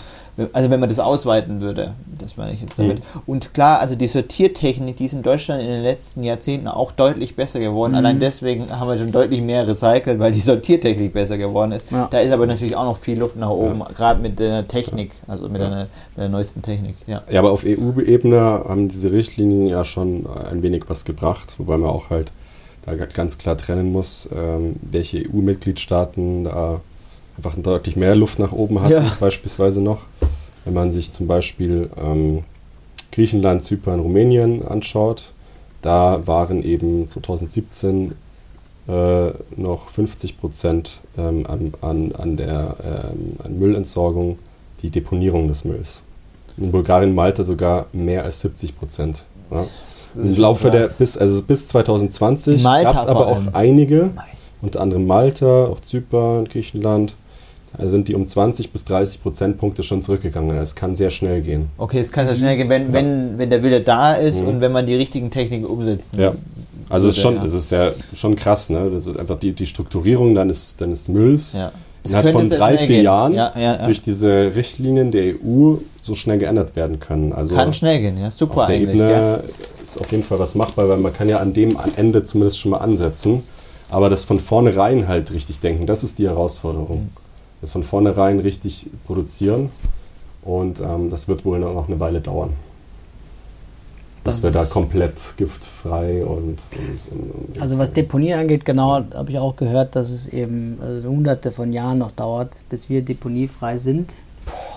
[0.52, 3.00] Also wenn man das ausweiten würde, das meine ich jetzt damit.
[3.00, 3.22] Mhm.
[3.26, 7.36] Und klar, also die Sortiertechnik, die ist in Deutschland in den letzten Jahrzehnten auch deutlich
[7.36, 7.94] besser geworden.
[7.94, 7.98] Mhm.
[7.98, 11.92] Allein deswegen haben wir schon deutlich mehr recycelt, weil die Sortiertechnik besser geworden ist.
[11.92, 12.08] Ja.
[12.12, 13.88] Da ist aber natürlich auch noch viel Luft nach oben, ja.
[13.96, 15.70] gerade mit der Technik, also mit, ja.
[15.70, 16.96] der, mit der neuesten Technik.
[17.08, 17.24] Ja.
[17.30, 21.90] ja, aber auf EU-Ebene haben diese Richtlinien ja schon ein wenig was gebracht, wobei man
[21.90, 22.32] auch halt
[22.86, 26.82] da ganz klar trennen muss, ähm, welche EU-Mitgliedstaaten da
[27.38, 29.16] einfach deutlich mehr Luft nach oben hat, ja.
[29.20, 30.00] beispielsweise noch.
[30.64, 32.44] Wenn man sich zum Beispiel ähm,
[33.12, 35.34] Griechenland, Zypern, Rumänien anschaut,
[35.82, 38.14] da waren eben 2017
[38.88, 44.38] äh, noch 50 Prozent ähm, an, an, an der ähm, an Müllentsorgung
[44.82, 46.02] die Deponierung des Mülls.
[46.58, 49.24] In Bulgarien, Malta sogar mehr als 70 Prozent.
[49.52, 49.66] Ja.
[50.16, 54.12] Im Laufe der bis, also bis 2020 gab es aber auch einige,
[54.62, 57.14] unter anderem Malta, auch Zypern, Griechenland,
[57.80, 60.58] sind die um 20 bis 30 Prozentpunkte schon zurückgegangen.
[60.58, 61.70] Es kann sehr schnell gehen.
[61.78, 62.94] Okay, es kann sehr schnell gehen, wenn, ja.
[62.94, 64.48] wenn, wenn der Wille da ist mhm.
[64.48, 66.14] und wenn man die richtigen Techniken umsetzt.
[66.18, 66.34] Ja.
[66.90, 67.44] Also es ist schon, ja.
[67.44, 68.90] es ist ja schon krass, ne?
[68.92, 71.54] Das ist einfach die, die Strukturierung deines, deines Mülls.
[71.54, 71.72] Ja.
[72.04, 73.04] Innerhalb von drei, vier gehen.
[73.04, 77.34] Jahren ja, durch diese Richtlinien der EU so schnell geändert werden können.
[77.34, 78.96] Also kann schnell gehen, ja, super auf der eigentlich.
[78.96, 79.40] Ebene ja.
[79.82, 82.72] ist auf jeden Fall was machbar, weil man kann ja an dem Ende zumindest schon
[82.72, 83.42] mal ansetzen,
[83.90, 87.06] aber das von vornherein halt richtig denken, das ist die Herausforderung.
[87.06, 87.25] Mhm.
[87.62, 89.70] Das von vornherein richtig produzieren
[90.46, 92.54] und ähm, das wird wohl noch eine Weile dauern.
[94.24, 96.58] Dass wir da komplett giftfrei und.
[96.72, 101.10] und, und also was Deponie angeht, genau, habe ich auch gehört, dass es eben also
[101.10, 104.16] hunderte von Jahren noch dauert, bis wir deponiefrei sind.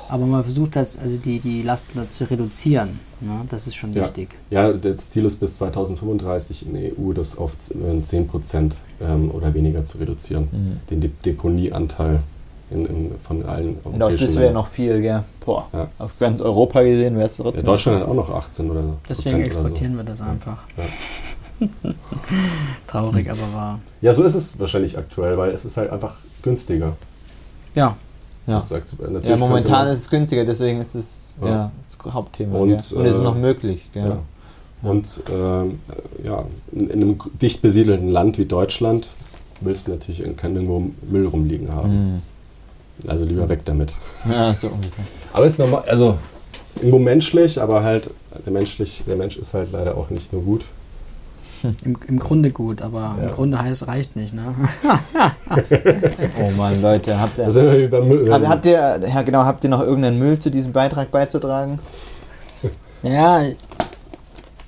[0.09, 3.01] Aber man versucht das, also die, die Lasten zu reduzieren.
[3.21, 3.45] Ne?
[3.49, 4.05] Das ist schon ja.
[4.05, 4.31] wichtig.
[4.51, 9.53] Ja, das Ziel ist bis 2035 in der EU das auf 10 Prozent ähm, oder
[9.55, 10.81] weniger zu reduzieren, mhm.
[10.91, 12.21] den De Deponieanteil
[12.71, 15.23] in, in, von allen Und auch das wäre noch viel, gell?
[15.45, 15.89] Boah, ja.
[15.99, 17.67] auf ganz Europa gesehen wäre es trotzdem.
[17.67, 18.95] Ja, Deutschland hat auch noch 18 oder so.
[19.09, 19.99] Deswegen exportieren so.
[19.99, 20.59] wir das einfach.
[20.77, 21.67] Ja.
[22.87, 23.81] Traurig, aber wahr.
[24.01, 26.97] Ja, so ist es wahrscheinlich aktuell, weil es ist halt einfach günstiger.
[27.75, 27.97] Ja.
[28.47, 28.63] Ja,
[29.23, 31.71] ja momentan ist es günstiger, deswegen ist es ja.
[31.87, 32.59] das Hauptthema.
[32.59, 33.91] Und, und es ist noch äh, möglich.
[33.93, 34.19] Gell?
[34.81, 35.81] Und ähm,
[36.25, 39.09] ja, in, in einem dicht besiedelten Land wie Deutschland
[39.61, 42.13] willst du natürlich keinen irgendwo Müll rumliegen haben.
[42.13, 42.23] Mhm.
[43.07, 43.95] Also lieber weg damit.
[44.29, 45.05] Ja, so ungefähr.
[45.33, 46.19] Aber es ist normal, also
[46.77, 48.11] irgendwo menschlich, aber halt
[48.45, 50.65] der, menschlich, der Mensch ist halt leider auch nicht nur gut.
[51.85, 53.29] Im, Im Grunde gut, aber ja.
[53.29, 54.55] im Grunde heißt es reicht nicht, ne?
[56.41, 57.47] oh Mann, Leute, habt ihr,
[58.31, 61.81] habt, habt ihr, ja genau, habt ihr noch irgendeinen Müll zu diesem Beitrag beizutragen?
[63.03, 63.43] Ja,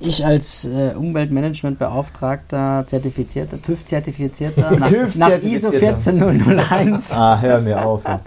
[0.00, 7.12] ich als äh, Umweltmanagementbeauftragter, zertifizierter, TÜV-zertifizierter, nach, TÜV nach ISO 14001.
[7.12, 8.04] ah, hör mir auf.
[8.04, 8.20] Ja,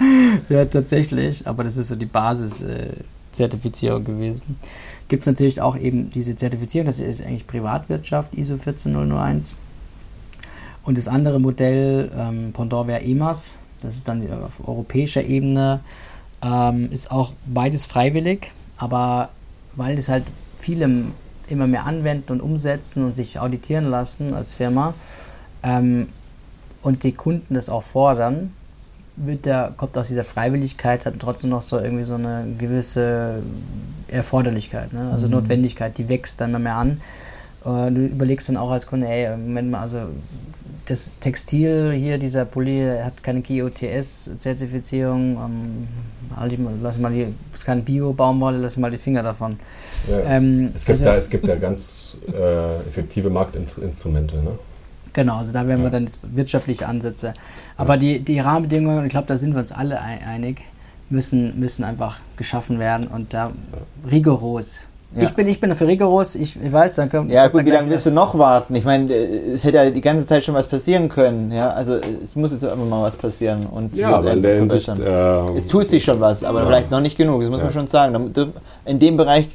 [0.49, 4.57] ja tatsächlich, aber das ist so die Basis-Zertifizierung äh, gewesen.
[5.07, 9.55] Gibt es natürlich auch eben diese Zertifizierung, das ist eigentlich Privatwirtschaft, ISO 14001.
[10.85, 15.79] Und das andere Modell, ähm, Pendant wäre EMAS, das ist dann auf europäischer Ebene,
[16.43, 19.29] ähm, ist auch beides freiwillig, aber
[19.75, 20.23] weil es halt
[20.59, 21.13] vielem
[21.47, 24.93] immer mehr anwenden und umsetzen und sich auditieren lassen als Firma
[25.63, 26.07] ähm,
[26.81, 28.53] und die Kunden das auch fordern,
[29.15, 33.43] wird der, kommt aus dieser Freiwilligkeit hat trotzdem noch so irgendwie so eine gewisse
[34.07, 35.11] Erforderlichkeit, ne?
[35.11, 35.33] also mhm.
[35.33, 37.01] Notwendigkeit, die wächst dann immer mehr an.
[37.65, 39.99] Äh, du überlegst dann auch als Kunde, ey, Moment mal, also
[40.85, 45.37] das Textil hier, dieser Pulli, hat keine GOTS-Zertifizierung.
[45.37, 45.87] Ähm,
[46.81, 49.57] lass mal die, ist kein Bio-Baumwolle, lass mal die Finger davon.
[50.09, 50.19] Ja.
[50.37, 54.37] Ähm, es, gibt also, da, es gibt ja ganz äh, effektive Marktinstrumente.
[54.37, 54.57] Ne?
[55.13, 55.85] Genau, also da werden ja.
[55.85, 57.33] wir dann wirtschaftliche Ansätze.
[57.77, 57.99] Aber ja.
[57.99, 60.61] die, die Rahmenbedingungen, ich glaube, da sind wir uns alle einig,
[61.09, 63.51] müssen, müssen einfach geschaffen werden und da
[64.09, 64.81] rigoros
[65.15, 65.23] ja.
[65.23, 67.31] Ich, bin, ich bin dafür rigoros, ich, ich weiß, dann kommt.
[67.31, 68.73] Ja, gut, wie lange willst du noch warten?
[68.75, 71.51] Ich meine, es hätte ja die ganze Zeit schon was passieren können.
[71.51, 73.65] Ja, also es muss jetzt immer mal was passieren.
[73.67, 74.89] Und ja, aber in der Hinsicht.
[74.89, 76.65] Äh, es tut sich schon was, aber ja.
[76.65, 77.65] vielleicht noch nicht genug, das muss ja.
[77.65, 78.33] man schon sagen.
[78.85, 79.49] In dem Bereich.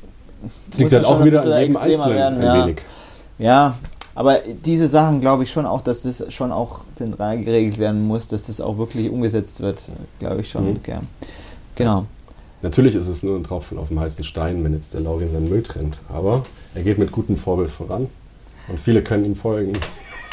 [0.71, 2.39] Es liegt halt auch wieder an jedem Einzelnen werden.
[2.39, 2.65] ein ja.
[2.65, 2.83] wenig.
[3.39, 3.75] Ja,
[4.15, 8.29] aber diese Sachen glaube ich schon auch, dass das schon auch zentral geregelt werden muss,
[8.29, 9.87] dass das auch wirklich umgesetzt wird,
[10.21, 10.75] glaube ich schon.
[10.75, 10.81] Mhm.
[11.75, 12.05] Genau.
[12.63, 15.49] Natürlich ist es nur ein Tropfen auf dem heißen Stein, wenn jetzt der Laurin seinen
[15.49, 16.01] Müll trennt.
[16.09, 16.43] Aber
[16.75, 18.09] er geht mit gutem Vorbild voran
[18.69, 19.75] und viele können ihm folgen.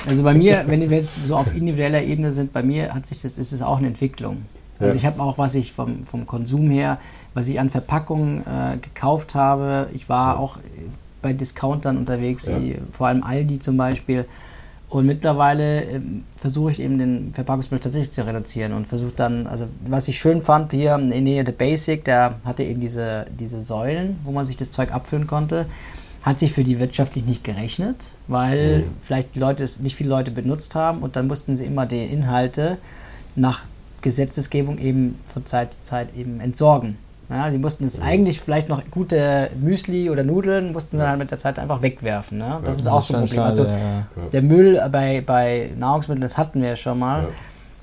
[0.08, 3.22] Also bei mir, wenn wir jetzt so auf individueller Ebene sind, bei mir hat sich
[3.22, 4.46] das, ist es auch eine Entwicklung.
[4.80, 5.00] Also ja.
[5.00, 7.00] ich habe auch, was ich vom, vom Konsum her,
[7.34, 10.40] was ich an Verpackungen äh, gekauft habe, ich war ja.
[10.40, 10.58] auch
[11.22, 12.60] bei Discountern unterwegs, ja.
[12.60, 14.26] wie vor allem Aldi zum Beispiel.
[14.90, 19.68] Und mittlerweile ähm, versuche ich eben den Verpackungsmüll tatsächlich zu reduzieren und versuche dann, also
[19.88, 24.20] was ich schön fand hier in Nähe der Basic, der hatte eben diese, diese Säulen,
[24.24, 25.66] wo man sich das Zeug abfüllen konnte.
[26.22, 28.84] Hat sich für die wirtschaftlich nicht gerechnet, weil mhm.
[29.02, 32.04] vielleicht die Leute es nicht viele Leute benutzt haben und dann mussten sie immer die
[32.04, 32.78] Inhalte
[33.36, 33.64] nach
[34.02, 36.98] Gesetzesgebung eben von Zeit zu Zeit eben entsorgen.
[37.30, 41.32] Ja, sie mussten es eigentlich vielleicht noch gute Müsli oder Nudeln, mussten sie dann mit
[41.32, 42.38] der Zeit einfach wegwerfen.
[42.38, 42.60] Ne?
[42.64, 43.36] Das ja, ist auch so ein Problem.
[43.36, 44.06] Schade, also ja.
[44.32, 47.28] der Müll bei, bei Nahrungsmitteln, das hatten wir ja schon mal ja.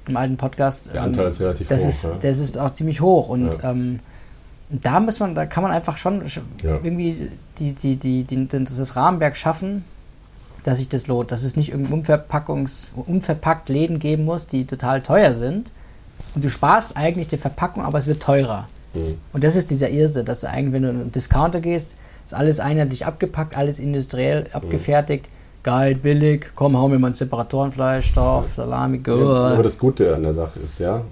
[0.07, 0.95] im alten Podcast.
[0.95, 1.89] Der Anteil ähm, ist relativ das hoch.
[1.89, 3.29] Ist, Das ist auch ziemlich hoch.
[3.29, 3.99] Und ähm,
[4.71, 6.23] da muss man, da kann man einfach schon
[6.63, 9.85] irgendwie die, die, die, die, das Rahmenwerk schaffen,
[10.63, 11.33] dass sich das lohnt.
[11.33, 15.73] Dass es nicht irgendwie Unverpackungs, unverpackt Läden geben muss, die total teuer sind.
[16.37, 18.69] Und du sparst eigentlich die Verpackung, aber es wird teurer.
[18.95, 19.19] Mhm.
[19.33, 22.35] Und das ist dieser Irrsinn, dass du eigentlich, wenn du in einen Discounter gehst, ist
[22.35, 25.29] alles einheitlich abgepackt, alles industriell abgefertigt.
[25.29, 25.33] Mhm.
[25.65, 28.65] Geil, billig, komm, hau mir mal ein Separatorenfleisch drauf, ja.
[28.65, 29.21] Salami, gut.
[29.21, 31.03] Ja, aber das Gute an der Sache ist ja,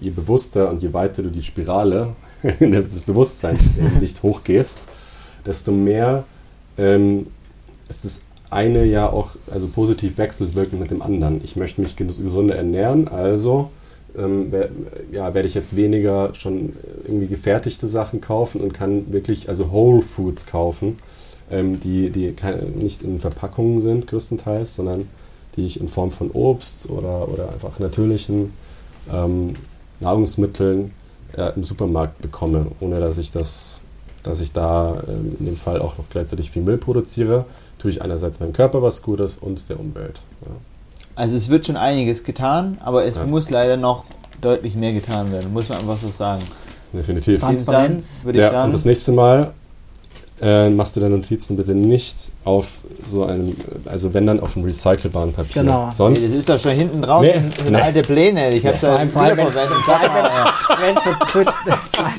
[0.00, 2.14] je bewusster und je weiter du die Spirale
[2.60, 4.86] des Bewusstseins in Hinsicht hochgehst,
[5.44, 6.22] desto mehr
[6.76, 7.26] ähm,
[7.88, 11.42] ist das eine ja auch also positiv wechselwirkend mit dem anderen.
[11.44, 13.70] Ich möchte mich gesunder ernähren, also
[14.18, 14.52] ähm,
[15.12, 20.02] ja, werde ich jetzt weniger schon irgendwie gefertigte Sachen kaufen und kann wirklich also Whole
[20.02, 20.98] Foods kaufen,
[21.50, 25.08] ähm, die, die keine, nicht in Verpackungen sind größtenteils, sondern
[25.56, 28.52] die ich in Form von Obst oder, oder einfach natürlichen
[29.12, 29.54] ähm,
[30.00, 30.92] Nahrungsmitteln
[31.36, 33.80] äh, im Supermarkt bekomme, ohne dass ich das,
[34.22, 37.44] dass ich da ähm, in dem Fall auch noch gleichzeitig viel Müll produziere,
[37.78, 40.20] tue ich einerseits meinem Körper was Gutes und der Umwelt.
[40.42, 40.52] Ja.
[41.18, 43.24] Also es wird schon einiges getan, aber es ja.
[43.24, 44.04] muss leider noch
[44.40, 46.42] deutlich mehr getan werden, muss man einfach so sagen.
[46.92, 47.40] Definitiv.
[47.40, 48.66] Transparenz, würde ich ja, sagen.
[48.66, 49.52] Und das nächste Mal
[50.40, 52.66] äh, machst du deine Notizen bitte nicht auf
[53.04, 55.62] so einem, also wenn dann auf einem recycelbaren Papier.
[55.62, 55.88] Genau.
[55.90, 57.34] Sonst nee, das ist doch schon hinten drauf, nee,
[57.68, 57.76] nee.
[57.76, 58.50] alte Pläne.
[58.50, 59.38] Ich hab's ja, da vor allem,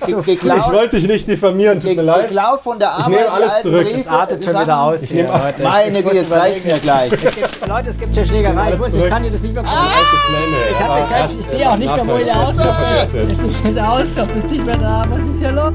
[0.05, 2.27] so Ich wollte dich nicht diffamieren, tut mir leid.
[2.27, 3.09] Geklaut von der Arbeit.
[3.09, 3.83] Ich nehme alles zurück.
[3.83, 5.01] Briefe, das artet schon wieder aus.
[5.03, 5.63] Ich hier, Leute.
[5.63, 7.11] Meine Güte, jetzt reicht's mir gleich.
[7.67, 8.73] Leute, es gibt hier Schlägerei.
[8.73, 11.25] Ich, muss, ich kann dir das nicht mehr ah!
[11.29, 13.13] Ich, ich sehe auch nicht mehr, wo ihr auslauft.
[13.13, 15.03] Es sieht aus, ob es nicht mehr da.
[15.09, 15.71] Was ist hier los?